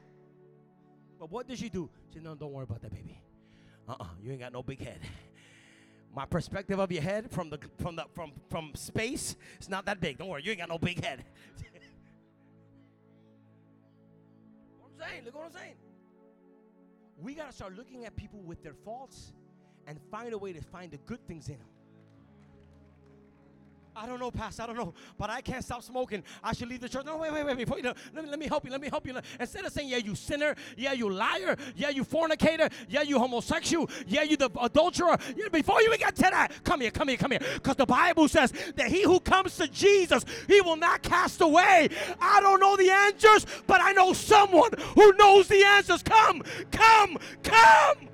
[1.20, 1.90] But what did she do?
[2.10, 3.22] She said, no, don't worry about that, baby.
[3.88, 5.00] Uh-uh, you ain't got no big head.
[6.16, 10.00] My perspective of your head from the from the from from space it's not that
[10.00, 10.18] big.
[10.18, 11.26] Don't worry, you ain't got no big head.
[14.80, 15.76] what I'm saying, look what I'm saying.
[17.18, 19.34] We gotta start looking at people with their faults
[19.88, 21.68] and find a way to find the good things in them.
[23.96, 24.64] I don't know, Pastor.
[24.64, 26.22] I don't know, but I can't stop smoking.
[26.44, 27.06] I should leave the church.
[27.06, 27.58] No, wait, wait, wait.
[27.58, 28.72] Before you let me let me help you.
[28.72, 29.16] Let me help you.
[29.40, 33.90] Instead of saying, "Yeah, you sinner," "Yeah, you liar," "Yeah, you fornicator," "Yeah, you homosexual,"
[34.06, 37.32] "Yeah, you the adulterer," yeah, before you get to that, come here, come here, come
[37.32, 41.40] here, because the Bible says that he who comes to Jesus, he will not cast
[41.42, 41.90] away.
[42.20, 46.04] I don't know the answers, but I know someone who knows the answers.
[46.04, 48.10] Come, come, come.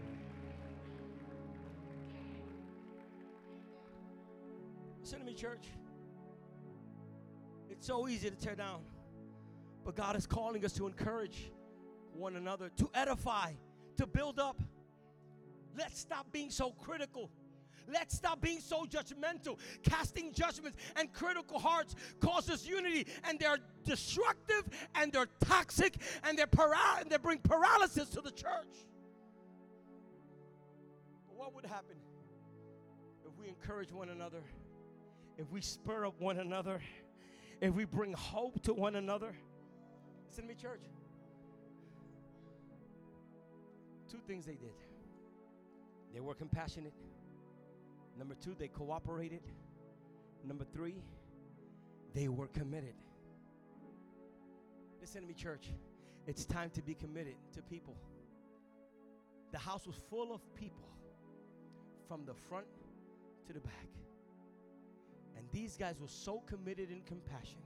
[5.41, 5.65] Church.
[7.71, 8.81] It's so easy to tear down,
[9.83, 11.51] but God is calling us to encourage
[12.13, 13.53] one another, to edify,
[13.97, 14.61] to build up.
[15.75, 17.31] Let's stop being so critical.
[17.91, 19.57] Let's stop being so judgmental.
[19.81, 26.45] Casting judgments and critical hearts causes unity, and they're destructive, and they're toxic, and they're
[26.45, 28.85] paral- and they bring paralysis to the church.
[31.25, 31.95] But what would happen
[33.25, 34.43] if we encourage one another?
[35.41, 36.79] If we spur up one another,
[37.61, 39.35] if we bring hope to one another.
[40.27, 40.83] Listen to me, church.
[44.09, 44.73] Two things they did
[46.13, 46.93] they were compassionate.
[48.17, 49.41] Number two, they cooperated.
[50.45, 50.95] Number three,
[52.13, 52.95] they were committed.
[54.99, 55.67] Listen to me, church.
[56.27, 57.95] It's time to be committed to people.
[59.53, 60.89] The house was full of people
[62.09, 62.67] from the front
[63.47, 63.87] to the back.
[65.37, 67.59] And these guys were so committed in compassion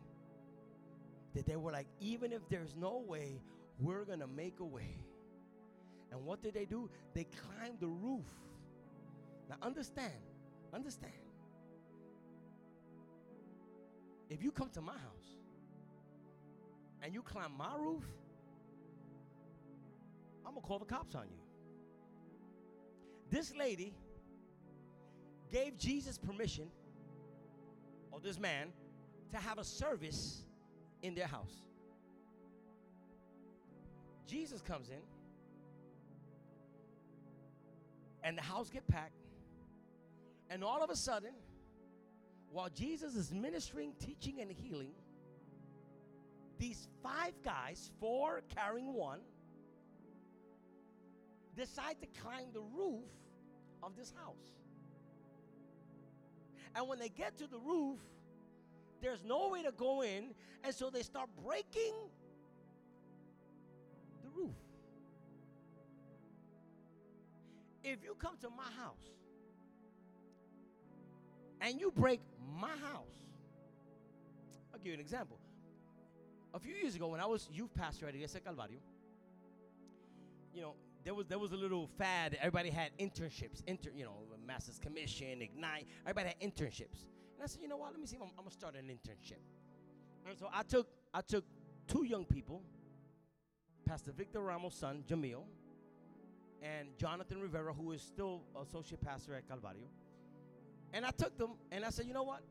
[1.33, 3.41] that they were like, even if there's no way,
[3.79, 4.97] we're going to make a way.
[6.11, 6.89] And what did they do?
[7.13, 8.25] They climbed the roof.
[9.49, 10.13] Now, understand,
[10.73, 11.11] understand.
[14.29, 15.37] If you come to my house
[17.03, 18.03] and you climb my roof,
[20.45, 21.37] I'm going to call the cops on you.
[23.29, 23.93] This lady
[25.51, 26.69] gave Jesus permission
[28.15, 28.69] or this man
[29.31, 30.45] to have a service
[31.01, 31.53] in their house.
[34.25, 35.01] Jesus comes in
[38.23, 39.19] and the house get packed
[40.49, 41.33] and all of a sudden
[42.51, 44.93] while Jesus is ministering, teaching and healing
[46.57, 49.19] these five guys, four carrying one,
[51.57, 53.03] decide to climb the roof
[53.83, 54.55] of this house.
[56.75, 57.99] And when they get to the roof,
[59.01, 60.33] there's no way to go in.
[60.63, 61.93] And so they start breaking
[64.23, 64.55] the roof.
[67.83, 69.11] If you come to my house
[71.61, 72.19] and you break
[72.59, 73.15] my house,
[74.73, 75.37] I'll give you an example.
[76.53, 78.79] A few years ago, when I was youth pastor at Iglesia Calvario,
[80.53, 80.73] you know,
[81.03, 82.35] there was there was a little fad.
[82.39, 85.87] Everybody had internships, inter, you know, Master's Commission, Ignite.
[86.05, 87.07] Everybody had internships.
[87.35, 87.91] And I said, you know what?
[87.91, 89.39] Let me see I'm, I'm gonna start an internship.
[90.27, 91.45] And so I took I took
[91.87, 92.61] two young people,
[93.85, 95.43] Pastor Victor Ramos' son, Jamil,
[96.61, 99.87] and Jonathan Rivera, who is still associate pastor at Calvario.
[100.93, 102.41] And I took them and I said, you know what?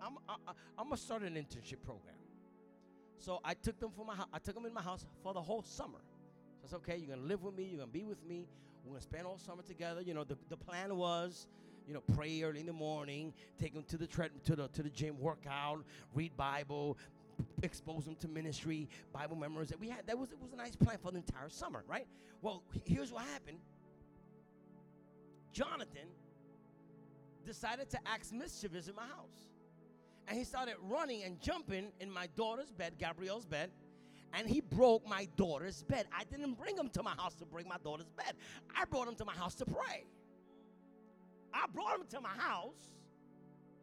[0.00, 0.34] I'm I,
[0.78, 2.14] am gonna start an internship program.
[3.18, 5.62] So I took them for my I took them in my house for the whole
[5.62, 5.98] summer.
[6.60, 6.96] So it's okay.
[6.96, 7.64] You're gonna live with me.
[7.64, 8.46] You're gonna be with me.
[8.84, 10.00] We're gonna spend all summer together.
[10.02, 11.46] You know, the, the plan was,
[11.86, 14.82] you know, pray early in the morning, take them to the tread to the to
[14.82, 16.98] the gym, work out, read Bible,
[17.62, 19.68] expose them to ministry, Bible memories.
[19.70, 22.06] That we had that was it was a nice plan for the entire summer, right?
[22.42, 23.58] Well, here's what happened.
[25.52, 26.08] Jonathan
[27.44, 29.48] decided to act mischievous in my house.
[30.28, 33.70] and he started running and jumping in my daughter's bed, Gabrielle's bed,
[34.32, 36.06] and he broke my daughter's bed.
[36.16, 38.34] I didn't bring him to my house to break my daughter's bed.
[38.76, 40.04] I brought him to my house to pray.
[41.52, 42.94] I brought him to my house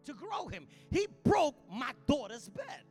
[0.06, 0.68] to grow him.
[0.89, 2.84] He broke my daughter's bed.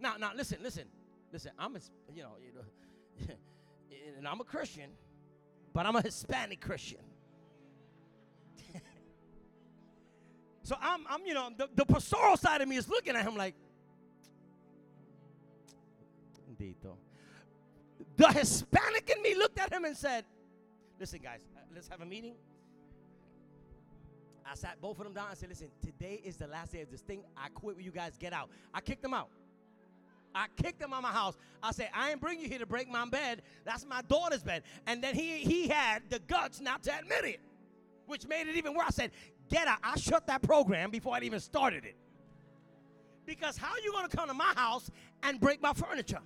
[0.00, 0.84] Now, now, listen, listen,
[1.32, 1.52] listen.
[1.58, 1.80] I'm a,
[2.14, 3.34] you know, you know,
[4.18, 4.90] and I'm a Christian,
[5.72, 7.00] but I'm a Hispanic Christian.
[10.62, 13.36] so I'm, I'm, you know, the, the pastoral side of me is looking at him
[13.36, 13.54] like,
[16.56, 16.96] Dito.
[18.16, 20.24] The Hispanic in me looked at him and said,
[20.98, 22.34] Listen, guys, uh, let's have a meeting.
[24.50, 26.90] I sat both of them down and said, Listen, today is the last day of
[26.90, 27.22] this thing.
[27.36, 28.16] I quit with you guys.
[28.18, 28.50] Get out.
[28.74, 29.28] I kicked them out.
[30.34, 31.36] I kicked them out of my house.
[31.62, 33.42] I said, I ain't bring you here to break my bed.
[33.64, 34.62] That's my daughter's bed.
[34.86, 37.40] And then he, he had the guts not to admit it,
[38.06, 38.86] which made it even worse.
[38.88, 39.10] I said,
[39.48, 39.78] Get out.
[39.82, 41.96] I shut that program before I even started it.
[43.26, 44.90] Because how you going to come to my house
[45.22, 46.20] and break my furniture?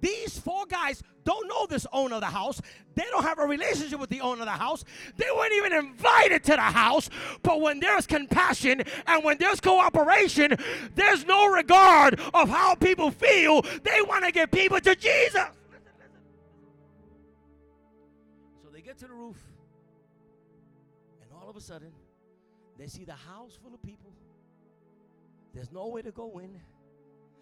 [0.00, 2.60] These four guys don't know this owner of the house.
[2.94, 4.84] They don't have a relationship with the owner of the house.
[5.16, 7.10] They weren't even invited to the house.
[7.42, 10.56] But when there's compassion and when there's cooperation,
[10.94, 13.62] there's no regard of how people feel.
[13.62, 15.44] They want to get people to Jesus.
[18.62, 19.36] So they get to the roof,
[21.22, 21.92] and all of a sudden,
[22.78, 24.12] they see the house full of people.
[25.52, 26.58] There's no way to go in.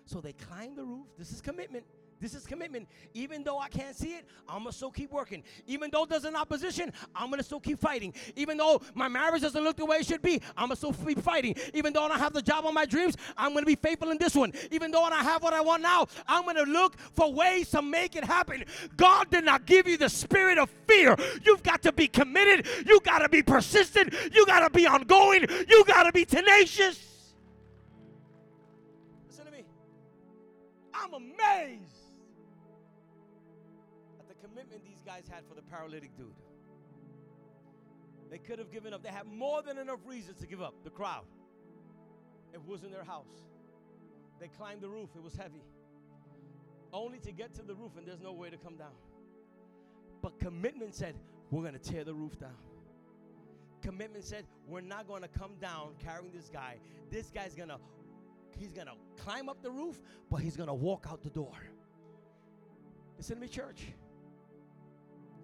[0.07, 1.07] So they climb the roof.
[1.19, 1.85] This is commitment.
[2.21, 2.89] This is commitment.
[3.15, 5.45] Even though I can't see it, I'm gonna still keep working.
[5.67, 8.13] Even though there's an opposition, I'm gonna still keep fighting.
[8.35, 11.21] Even though my marriage doesn't look the way it should be, I'm gonna still keep
[11.21, 11.55] fighting.
[11.75, 14.19] Even though I don't have the job on my dreams, I'm gonna be faithful in
[14.19, 14.53] this one.
[14.73, 17.83] Even though I don't have what I want now, I'm gonna look for ways to
[17.83, 18.65] make it happen.
[18.97, 21.17] God did not give you the spirit of fear.
[21.45, 22.67] You've got to be committed.
[22.85, 24.13] You gotta be persistent.
[24.33, 25.47] You gotta be ongoing.
[25.69, 26.99] You gotta be tenacious.
[29.29, 29.65] Listen to me.
[30.93, 31.98] I'm amazed
[35.09, 36.35] guys had for the paralytic dude.
[38.31, 39.03] They could have given up.
[39.03, 40.75] They had more than enough reasons to give up.
[40.85, 41.25] The crowd.
[42.53, 43.47] It was in their house.
[44.39, 45.09] They climbed the roof.
[45.17, 45.65] It was heavy.
[46.93, 48.93] Only to get to the roof and there's no way to come down.
[50.21, 51.15] But commitment said,
[51.51, 52.59] we're going to tear the roof down.
[53.81, 56.77] Commitment said, we're not going to come down carrying this guy.
[57.11, 57.79] This guy's going to
[58.59, 61.57] he's to climb up the roof, but he's to walk out the door.
[63.17, 63.87] Listen to me, church.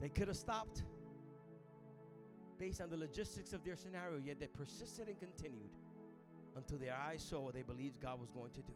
[0.01, 0.83] They could have stopped
[2.59, 5.71] based on the logistics of their scenario, yet they persisted and continued
[6.57, 8.75] until their eyes saw what they believed God was going to do.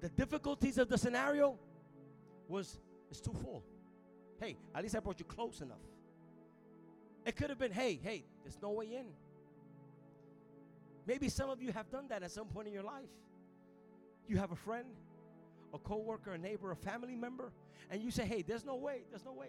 [0.00, 1.58] The difficulties of the scenario
[2.48, 2.78] was
[3.10, 3.62] it's too full.
[4.40, 5.78] Hey, at least I brought you close enough.
[7.24, 9.06] It could have been, hey, hey, there's no way in.
[11.06, 13.10] Maybe some of you have done that at some point in your life.
[14.28, 14.86] You have a friend,
[15.74, 17.52] a coworker, a neighbor, a family member,
[17.90, 19.48] and you say, hey, there's no way, there's no way.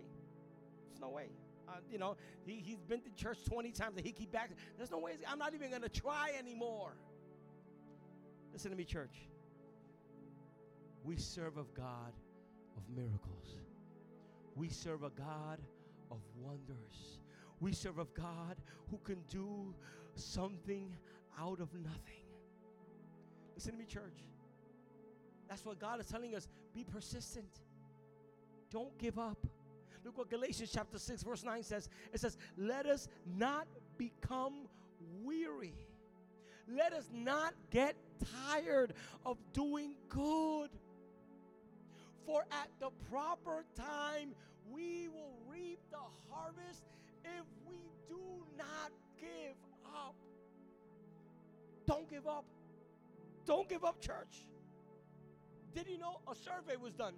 [1.03, 1.27] No way.
[1.67, 4.51] Uh, you know, he, he's been to church 20 times and he keep back.
[4.77, 5.17] There's no way.
[5.29, 6.93] I'm not even going to try anymore.
[8.53, 9.27] Listen to me, church.
[11.03, 12.13] We serve a God
[12.77, 13.57] of miracles.
[14.55, 15.59] We serve a God
[16.09, 17.19] of wonders.
[17.59, 18.55] We serve a God
[18.89, 19.73] who can do
[20.15, 20.95] something
[21.37, 22.27] out of nothing.
[23.55, 24.23] Listen to me, church.
[25.49, 26.47] That's what God is telling us.
[26.73, 27.59] Be persistent.
[28.71, 29.45] Don't give up.
[30.03, 31.89] Look what Galatians chapter 6, verse 9 says.
[32.11, 34.67] It says, Let us not become
[35.23, 35.73] weary.
[36.67, 37.95] Let us not get
[38.49, 38.93] tired
[39.25, 40.69] of doing good.
[42.25, 44.33] For at the proper time,
[44.71, 45.97] we will reap the
[46.31, 46.83] harvest
[47.23, 47.75] if we
[48.07, 48.19] do
[48.57, 49.55] not give
[49.93, 50.15] up.
[51.85, 52.45] Don't give up.
[53.45, 54.45] Don't give up, church.
[55.75, 57.13] Did you know a survey was done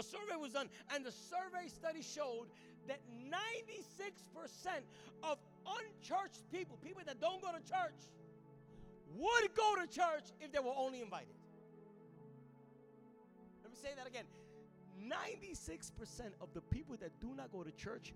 [0.00, 2.48] a survey was done, and the survey study showed
[2.88, 3.84] that 96%
[5.22, 8.00] of unchurched people, people that don't go to church,
[9.14, 11.36] would go to church if they were only invited.
[13.62, 14.24] Let me say that again.
[15.00, 18.12] 96% of the people that do not go to church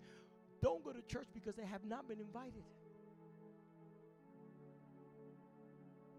[0.63, 2.65] don't go to church because they have not been invited.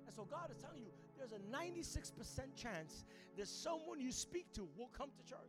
[0.05, 3.05] And so God is telling you there's a 96% chance
[3.38, 5.39] that someone you speak to will come to church.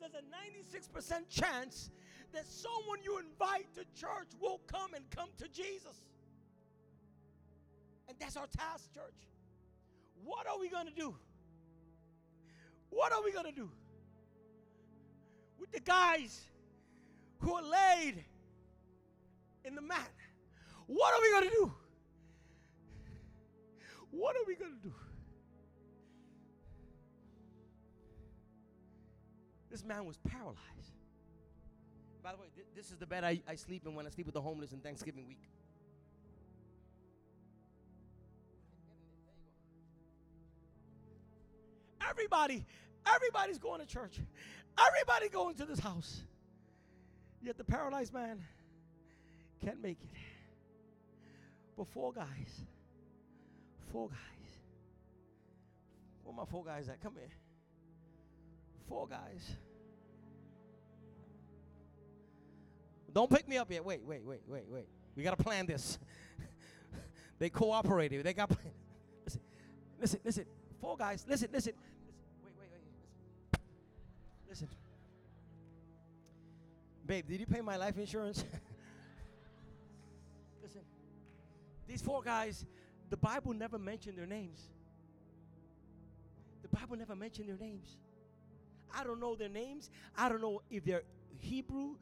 [0.00, 1.90] There's a 96% chance
[2.32, 6.02] that someone you invite to church will come and come to Jesus.
[8.08, 9.28] And that's our task, church.
[10.24, 11.14] What are we going to do?
[12.90, 13.70] What are we going to do
[15.58, 16.42] with the guys
[17.38, 18.24] who are laid
[19.64, 20.10] in the mat?
[20.86, 21.72] What are we going to do?
[24.16, 24.94] What are we going to do?
[29.70, 30.58] This man was paralyzed.
[32.22, 34.26] By the way, th- this is the bed I, I sleep in when I sleep
[34.26, 35.42] with the homeless in Thanksgiving week.
[42.08, 42.64] Everybody,
[43.12, 44.20] everybody's going to church.
[44.78, 46.22] Everybody going to this house.
[47.42, 48.40] Yet the paralyzed man
[49.64, 50.10] can't make it.
[51.76, 52.64] But four guys,
[53.92, 54.18] four guys.
[56.24, 57.00] Where my four guys at?
[57.02, 57.30] Come here.
[58.88, 59.56] Four guys.
[63.12, 63.84] Don't pick me up yet.
[63.84, 64.88] Wait, wait, wait, wait, wait.
[65.16, 65.98] We gotta plan this.
[67.38, 68.24] they cooperated.
[68.24, 68.50] They got.
[69.24, 69.40] listen,
[70.00, 70.44] listen, listen.
[70.80, 71.24] Four guys.
[71.28, 71.74] Listen, listen.
[72.44, 73.60] Wait, wait, wait.
[74.48, 74.68] Listen.
[77.06, 78.44] Babe, did you pay my life insurance?
[80.62, 80.80] listen.
[81.86, 82.66] These four guys,
[83.14, 84.70] the Bible never mentioned their names.
[86.62, 87.96] The Bible never mentioned their names.
[88.92, 89.88] I don't know their names.
[90.18, 91.04] I don't know if they're
[91.38, 91.94] Hebrew.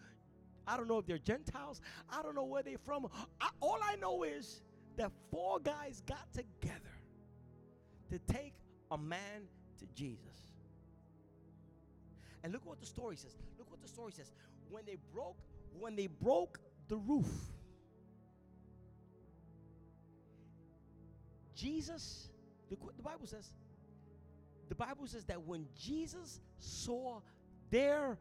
[0.67, 1.83] I don't know if they're Gentiles.
[2.09, 3.09] I don't know where they're from.
[3.43, 4.63] I, all I know is
[4.97, 6.81] that four guys got together
[8.09, 8.55] to take
[8.91, 9.43] a man
[9.81, 10.49] to Jesus.
[12.43, 13.37] And look what the story says.
[13.59, 14.33] Look what the story says.
[14.71, 15.37] When they broke,
[15.79, 16.59] when they broke
[16.89, 17.29] the roof,
[21.63, 22.29] Jesus,
[22.71, 23.53] the, the Bible says,
[24.69, 27.21] the Bible says that when Jesus saw
[27.71, 28.19] their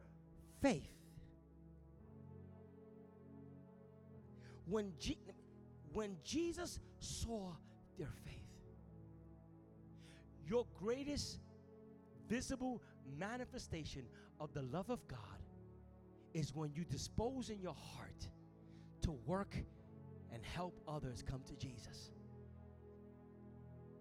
[0.60, 0.92] faith,
[4.66, 4.92] when,
[5.92, 7.50] when Jesus saw
[7.98, 8.36] their faith,
[10.46, 11.40] your greatest
[12.28, 12.80] visible
[13.18, 14.02] manifestation
[14.38, 15.18] of the love of God
[16.32, 18.28] is when you dispose in your heart
[19.00, 19.56] to work
[20.32, 22.12] and help others come to Jesus.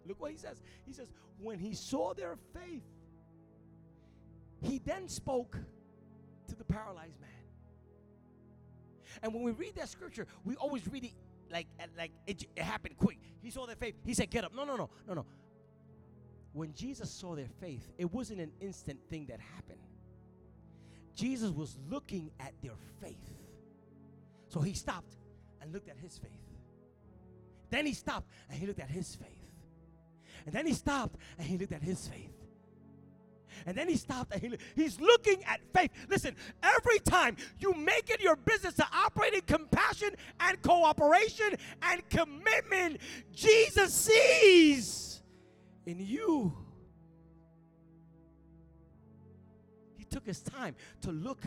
[0.05, 0.61] Look what he says.
[0.85, 1.07] He says,
[1.39, 2.83] when he saw their faith,
[4.61, 5.57] he then spoke
[6.47, 7.29] to the paralyzed man.
[9.23, 11.13] And when we read that scripture, we always read it
[11.51, 13.17] like like it, it happened quick.
[13.41, 13.95] He saw their faith.
[14.05, 15.25] He said, "Get up." No, no, no, no, no.
[16.53, 19.79] When Jesus saw their faith, it wasn't an instant thing that happened.
[21.15, 23.31] Jesus was looking at their faith.
[24.47, 25.15] So he stopped
[25.61, 26.31] and looked at his faith.
[27.69, 29.40] Then he stopped and he looked at his faith.
[30.45, 32.31] And then he stopped and he looked at his faith.
[33.65, 35.91] And then he stopped and he, he's looking at faith.
[36.09, 42.09] Listen, every time you make it your business to operate in compassion and cooperation and
[42.09, 42.99] commitment,
[43.33, 45.21] Jesus sees
[45.85, 46.53] in you.
[49.97, 51.41] He took his time to look.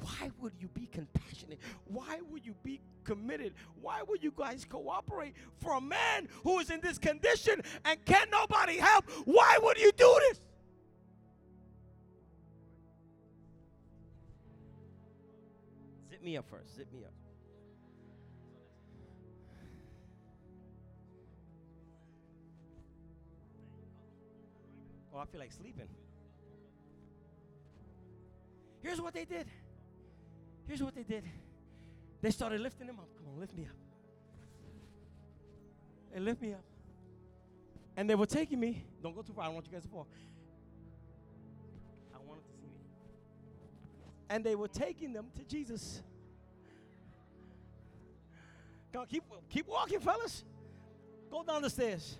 [0.00, 1.58] Why would you be compassionate?
[1.86, 3.54] Why would you be committed?
[3.80, 8.28] Why would you guys cooperate for a man who is in this condition and can
[8.30, 9.10] nobody help?
[9.24, 10.40] Why would you do this?
[16.10, 16.76] Zip me up first.
[16.76, 17.12] Zip me up.
[25.12, 25.88] Oh, I feel like sleeping.
[28.80, 29.46] Here's what they did.
[30.68, 31.24] Here's what they did.
[32.20, 33.08] They started lifting him up.
[33.16, 33.76] Come on, lift me up.
[36.12, 36.62] They lift me up.
[37.96, 38.84] And they were taking me.
[39.02, 39.44] Don't go too far.
[39.44, 40.06] I don't want you guys to fall.
[42.14, 42.80] I wanted to see me.
[44.28, 46.02] And they were taking them to Jesus.
[48.92, 50.44] Come on, keep, keep walking, fellas.
[51.30, 52.18] Go down the stairs.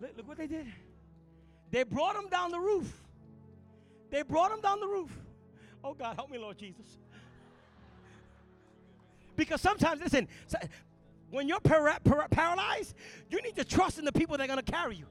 [0.00, 0.66] Look, look what they did.
[1.70, 2.92] They brought him down the roof.
[4.10, 5.10] They brought him down the roof.
[5.82, 6.98] Oh God, help me, Lord Jesus.
[9.36, 10.28] Because sometimes, listen,
[11.30, 12.94] when you're para- para- paralyzed,
[13.30, 15.06] you need to trust in the people that are going to carry you.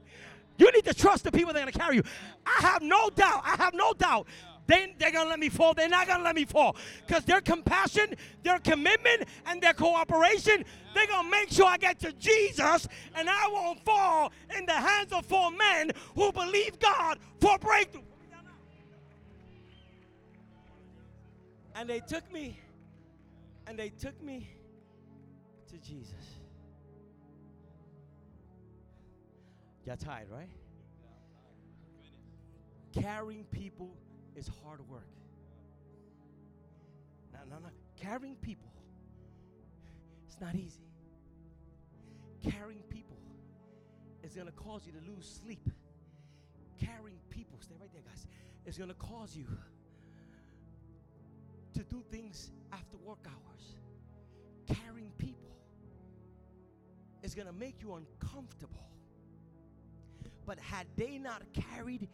[0.58, 2.02] You need to trust the people that are going to carry you.
[2.46, 4.26] I have no doubt, I have no doubt.
[4.66, 5.74] They, they're going to let me fall.
[5.74, 6.76] They're not going to let me fall.
[7.04, 11.98] Because their compassion, their commitment, and their cooperation, they're going to make sure I get
[12.00, 12.86] to Jesus
[13.16, 18.02] and I won't fall in the hands of four men who believe God for breakthrough.
[21.80, 22.58] And they took me,
[23.66, 24.46] and they took me
[25.70, 26.12] to Jesus.
[29.86, 30.50] You're tired, right?
[32.92, 33.96] Carrying people
[34.36, 35.08] is hard work.
[37.32, 37.70] No, no, no.
[37.96, 38.70] Carrying people,
[40.26, 40.84] it's not easy.
[42.42, 43.16] Carrying people
[44.22, 45.66] is going to cause you to lose sleep.
[46.78, 48.26] Carrying people, stay right there, guys,
[48.66, 49.46] is going to cause you
[51.74, 53.76] to do things after work hours.
[54.66, 55.56] Carrying people
[57.22, 58.88] is going to make you uncomfortable.
[60.46, 62.08] But had they not carried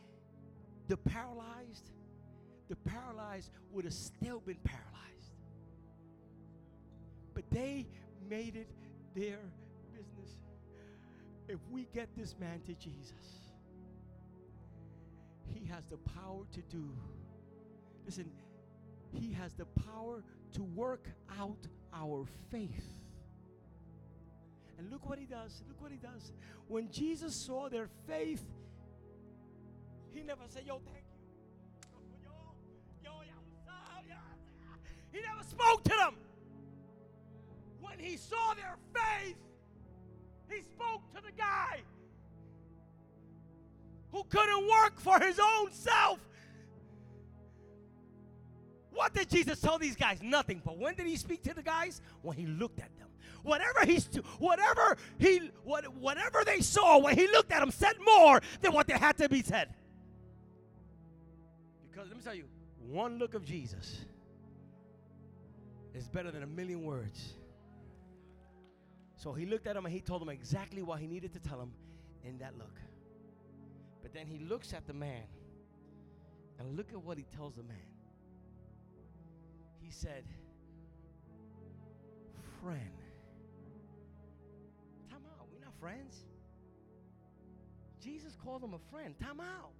[0.89, 1.91] the paralyzed,
[2.69, 4.93] the paralyzed would have still been paralyzed.
[7.35, 7.87] But they
[8.29, 8.69] made it
[9.15, 9.39] their
[9.93, 10.37] business.
[11.49, 13.53] If we get this man to Jesus,
[15.55, 16.85] he has the power to do.
[18.05, 18.31] Listen,
[19.13, 22.87] he has the power to work out our faith.
[24.79, 25.63] And look what he does.
[25.69, 26.33] Look what he does.
[26.69, 28.45] When Jesus saw their faith,
[30.13, 32.27] he never said, Yo, thank you.
[33.05, 33.23] Yo, yo,
[34.09, 34.17] yo,
[35.13, 36.15] He never spoke to them.
[37.81, 39.37] When he saw their faith,
[40.51, 41.81] he spoke to the guy
[44.13, 46.19] who couldn't work for his own self.
[49.17, 50.19] Did Jesus tell these guys?
[50.23, 50.61] Nothing.
[50.62, 52.03] But when did he speak to the guys?
[52.21, 53.09] When he looked at them.
[53.43, 54.07] Whatever he's
[54.39, 58.87] whatever he what, whatever they saw when he looked at them said more than what
[58.87, 59.73] they had to be said.
[61.91, 62.45] Because let me tell you,
[62.91, 64.05] one look of Jesus
[65.95, 67.35] is better than a million words.
[69.17, 71.59] So he looked at him and he told him exactly what he needed to tell
[71.59, 71.73] him
[72.23, 72.79] in that look.
[74.03, 75.23] But then he looks at the man
[76.59, 77.95] and look at what he tells the man.
[79.87, 80.24] He said,
[82.61, 82.80] Friend.
[85.09, 85.47] Time out.
[85.53, 86.24] We're not friends.
[88.03, 89.14] Jesus called him a friend.
[89.20, 89.70] Time out.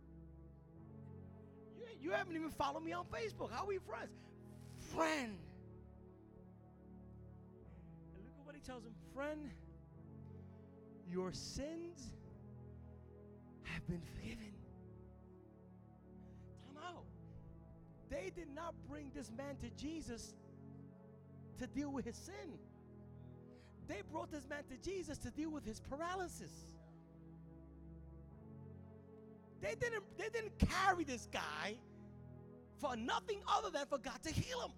[1.77, 3.51] You, you haven't even followed me on Facebook.
[3.51, 4.13] How are we friends?
[4.95, 5.37] Friend.
[8.15, 9.51] And look at what he tells him Friend,
[11.11, 12.13] your sins
[13.65, 14.56] have been forgiven.
[18.11, 20.35] They did not bring this man to Jesus
[21.59, 22.59] to deal with his sin.
[23.89, 26.51] They brought this man to Jesus to deal with his paralysis.
[29.61, 31.77] They didn't, they didn't carry this guy
[32.81, 34.73] for nothing other than for God to heal him.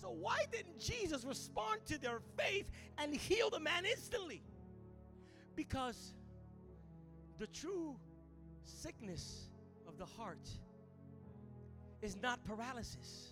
[0.00, 4.42] So, why didn't Jesus respond to their faith and heal the man instantly?
[5.56, 6.14] Because
[7.38, 7.96] the true
[8.64, 9.48] sickness
[9.98, 10.48] the heart
[12.02, 13.30] is not paralysis,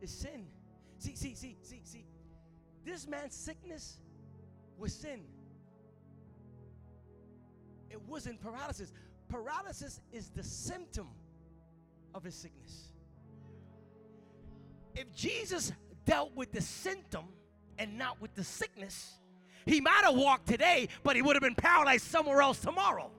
[0.00, 0.46] it's sin.
[0.98, 2.04] See, see, see, see, see.
[2.84, 4.00] This man's sickness
[4.78, 5.20] was sin.
[7.90, 8.92] It wasn't paralysis.
[9.28, 11.08] Paralysis is the symptom
[12.14, 12.88] of his sickness.
[14.94, 15.72] If Jesus
[16.04, 17.24] dealt with the symptom
[17.78, 19.14] and not with the sickness,
[19.66, 23.10] he might have walked today, but he would have been paralyzed somewhere else tomorrow.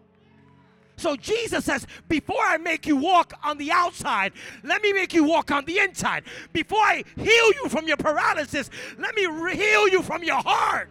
[0.98, 4.34] So Jesus says, Before I make you walk on the outside,
[4.64, 6.24] let me make you walk on the inside.
[6.54, 8.70] Before I heal you from your paralysis,
[9.00, 10.90] let me re- heal you from your heart.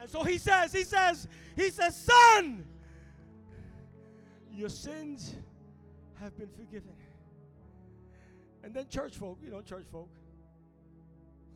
[0.00, 2.64] And so he says, He says, He says, Son,
[4.54, 5.34] your sins
[6.20, 6.92] have been forgiven.
[8.62, 10.08] And then church folk, you know, church folk,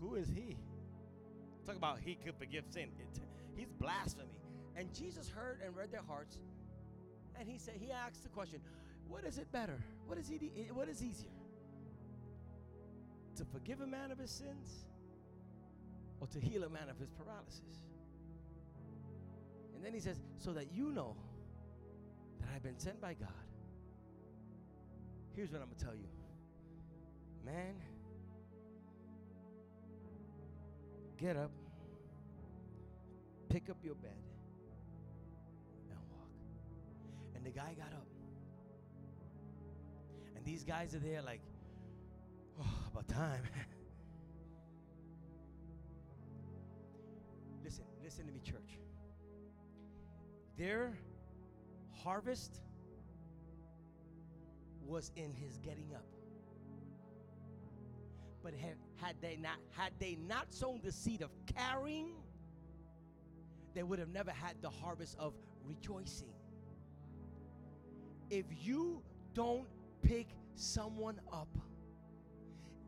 [0.00, 0.56] who is he?
[1.66, 2.88] Talk about he could forgive sin.
[2.98, 3.20] It,
[3.56, 4.28] he's blasphemy.
[4.76, 6.38] And Jesus heard and read their hearts.
[7.38, 8.60] And he said, he asked the question,
[9.08, 9.78] what is it better?
[10.06, 10.30] What is,
[10.72, 11.30] what is easier?
[13.36, 14.86] To forgive a man of his sins
[16.20, 17.84] or to heal a man of his paralysis?
[19.74, 21.16] And then he says, so that you know
[22.40, 23.28] that I've been sent by God.
[25.34, 26.06] Here's what I'm going to tell you.
[27.44, 27.74] Man,
[31.18, 31.50] get up,
[33.48, 34.10] pick up your bed,
[37.42, 38.06] And the guy got up.
[40.36, 41.40] And these guys are there like,
[42.60, 43.42] oh, about time.
[47.64, 48.78] listen, listen to me, church.
[50.56, 50.96] Their
[52.04, 52.60] harvest
[54.86, 56.06] was in his getting up.
[58.44, 62.10] But had, had they not had they not sown the seed of carrying,
[63.74, 65.34] they would have never had the harvest of
[65.64, 66.34] rejoicing.
[68.32, 69.02] If you
[69.34, 69.68] don't
[70.02, 71.54] pick someone up,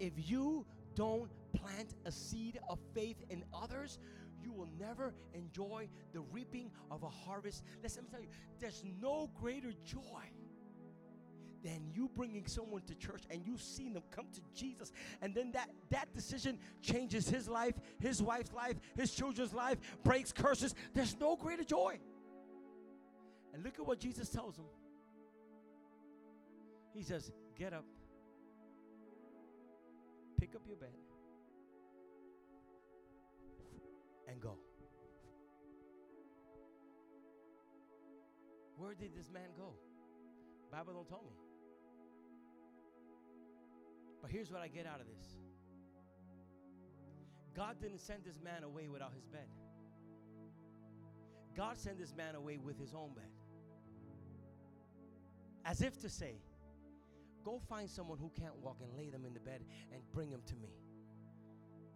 [0.01, 0.65] if you
[0.95, 3.99] don't plant a seed of faith in others,
[4.43, 7.63] you will never enjoy the reaping of a harvest.
[7.83, 8.29] Let me tell you,
[8.59, 10.25] there's no greater joy
[11.63, 15.53] than you bringing someone to church and you've seen them come to Jesus and then
[15.53, 20.75] that that decision changes his life, his wife's life, his children's life, breaks curses.
[20.95, 21.99] There's no greater joy.
[23.53, 24.65] And look at what Jesus tells him.
[26.95, 27.85] He says, "Get up.
[30.39, 30.95] Pick up your bed
[34.29, 34.59] and go.
[38.77, 39.75] Where did this man go?
[40.71, 41.37] Bible don't tell me.
[44.21, 45.27] But here's what I get out of this.
[47.55, 49.49] God didn't send this man away without his bed.
[51.57, 53.31] God sent this man away with his own bed.
[55.65, 56.41] As if to say,
[57.45, 59.61] go find someone who can't walk and lay them in the bed
[59.93, 60.71] and bring them to me.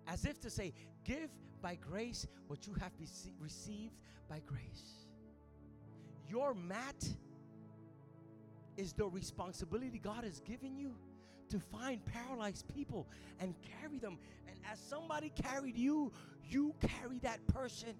[0.06, 0.72] As if to say,
[1.04, 1.30] give
[1.60, 2.92] by grace what you have
[3.40, 3.96] received
[4.28, 5.06] by grace.
[6.28, 7.08] Your mat
[8.76, 10.94] is the responsibility God has given you
[11.50, 13.08] to find paralyzed people
[13.40, 14.18] and carry them.
[14.46, 16.12] And as somebody carried you,
[16.44, 17.94] you carry that person.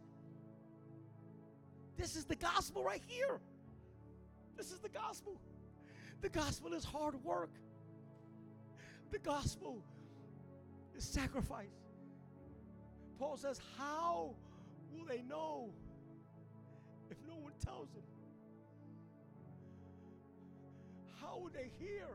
[1.97, 3.41] This is the gospel right here.
[4.57, 5.41] This is the gospel.
[6.21, 7.51] The gospel is hard work.
[9.11, 9.83] The gospel
[10.97, 11.67] is sacrifice.
[13.19, 14.35] Paul says, How
[14.93, 15.71] will they know
[17.11, 18.03] if no one tells them?
[21.21, 22.07] How would they hear?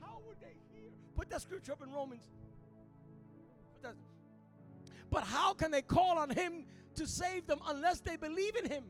[0.00, 0.90] How would they hear?
[1.16, 2.28] Put that scripture up in Romans.
[5.10, 6.64] But how can they call on him
[6.94, 8.84] to save them unless they believe in him?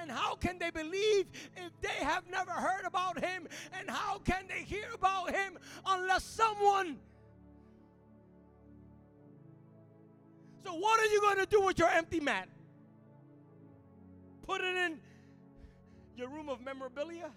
[0.00, 1.26] And how can they believe
[1.56, 3.48] if they have never heard about him?
[3.78, 6.98] And how can they hear about him unless someone?
[10.64, 12.48] So, what are you going to do with your empty mat?
[14.46, 14.98] Put it in
[16.16, 17.30] your room of memorabilia?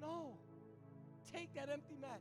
[0.00, 0.36] No.
[1.32, 2.20] Take that empty mat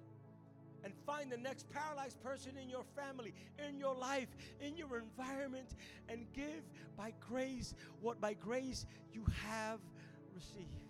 [0.87, 3.33] and find the next paralyzed person in your family,
[3.67, 4.29] in your life,
[4.61, 5.75] in your environment,
[6.07, 6.63] and give
[6.95, 9.81] by grace what by grace you have
[10.33, 10.85] received.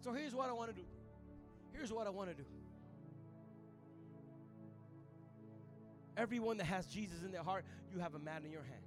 [0.00, 0.86] So here's what I want to do.
[1.72, 2.48] Here's what I want to do.
[6.16, 8.80] Everyone that has Jesus in their heart, you have a mat in your hand.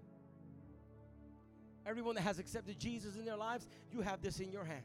[1.85, 4.83] Everyone that has accepted Jesus in their lives, you have this in your hand.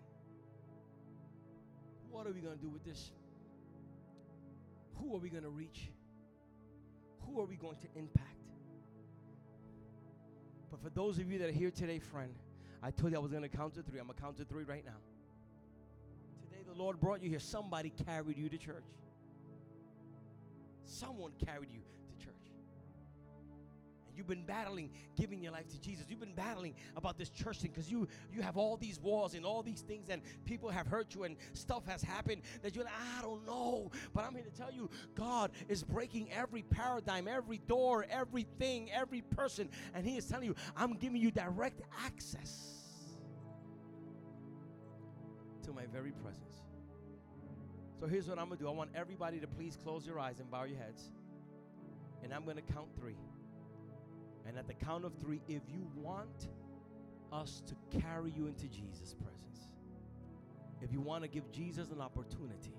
[2.10, 3.12] What are we going to do with this?
[5.00, 5.90] Who are we going to reach?
[7.26, 8.28] Who are we going to impact?
[10.70, 12.34] But for those of you that are here today, friend,
[12.82, 14.00] I told you I was going to count to three.
[14.00, 14.98] I'm going to count to three right now.
[16.42, 17.38] Today, the Lord brought you here.
[17.38, 18.84] Somebody carried you to church.
[20.84, 21.81] Someone carried you
[24.16, 26.06] You've been battling giving your life to Jesus.
[26.08, 29.44] You've been battling about this church thing because you you have all these walls and
[29.44, 32.94] all these things and people have hurt you and stuff has happened that you're like,
[33.18, 33.90] I don't know.
[34.14, 39.22] But I'm here to tell you, God is breaking every paradigm, every door, everything, every
[39.22, 42.82] person, and He is telling you, I'm giving you direct access
[45.64, 46.56] to my very presence.
[48.00, 48.68] So here's what I'm gonna do.
[48.68, 51.12] I want everybody to please close your eyes and bow your heads.
[52.22, 53.16] And I'm gonna count three.
[54.46, 56.48] And at the count of three, if you want
[57.32, 59.60] us to carry you into Jesus' presence,
[60.80, 62.74] if you want to give Jesus an opportunity,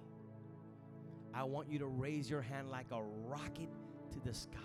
[1.34, 3.70] I want you to raise your hand like a rocket
[4.11, 4.59] to the sky.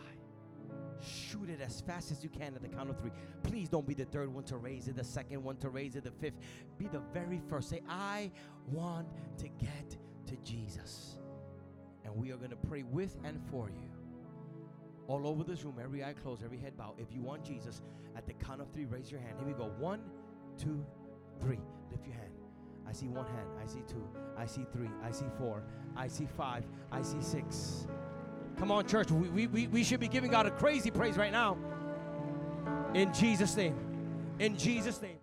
[1.01, 3.13] Shoot it as fast as you can at the count of three.
[3.43, 6.05] Please don't be the third one to raise it, the second one to raise it,
[6.05, 6.39] the fifth.
[6.77, 7.71] Be the very first.
[7.71, 8.31] Say, I
[8.71, 9.97] want to get
[10.27, 11.19] to Jesus.
[12.05, 13.88] And we are going to pray with and for you
[15.09, 16.95] all over this room, every eye closed, every head bowed.
[16.99, 17.83] If you want Jesus,
[18.17, 19.35] at the count of three, raise your hand.
[19.39, 19.73] Here we go.
[19.79, 20.01] One,
[20.59, 20.85] two,
[21.41, 21.59] three.
[21.91, 22.31] Lift your hand.
[22.87, 23.49] I see one hand.
[23.63, 24.07] I see two.
[24.37, 24.91] I see three.
[25.03, 25.63] I see four.
[25.97, 26.65] I see five.
[26.93, 27.87] I see six.
[28.59, 29.11] Come on, church.
[29.11, 31.57] We, we, we should be giving God a crazy praise right now.
[32.95, 33.77] In Jesus' name.
[34.39, 35.19] In Jesus' name.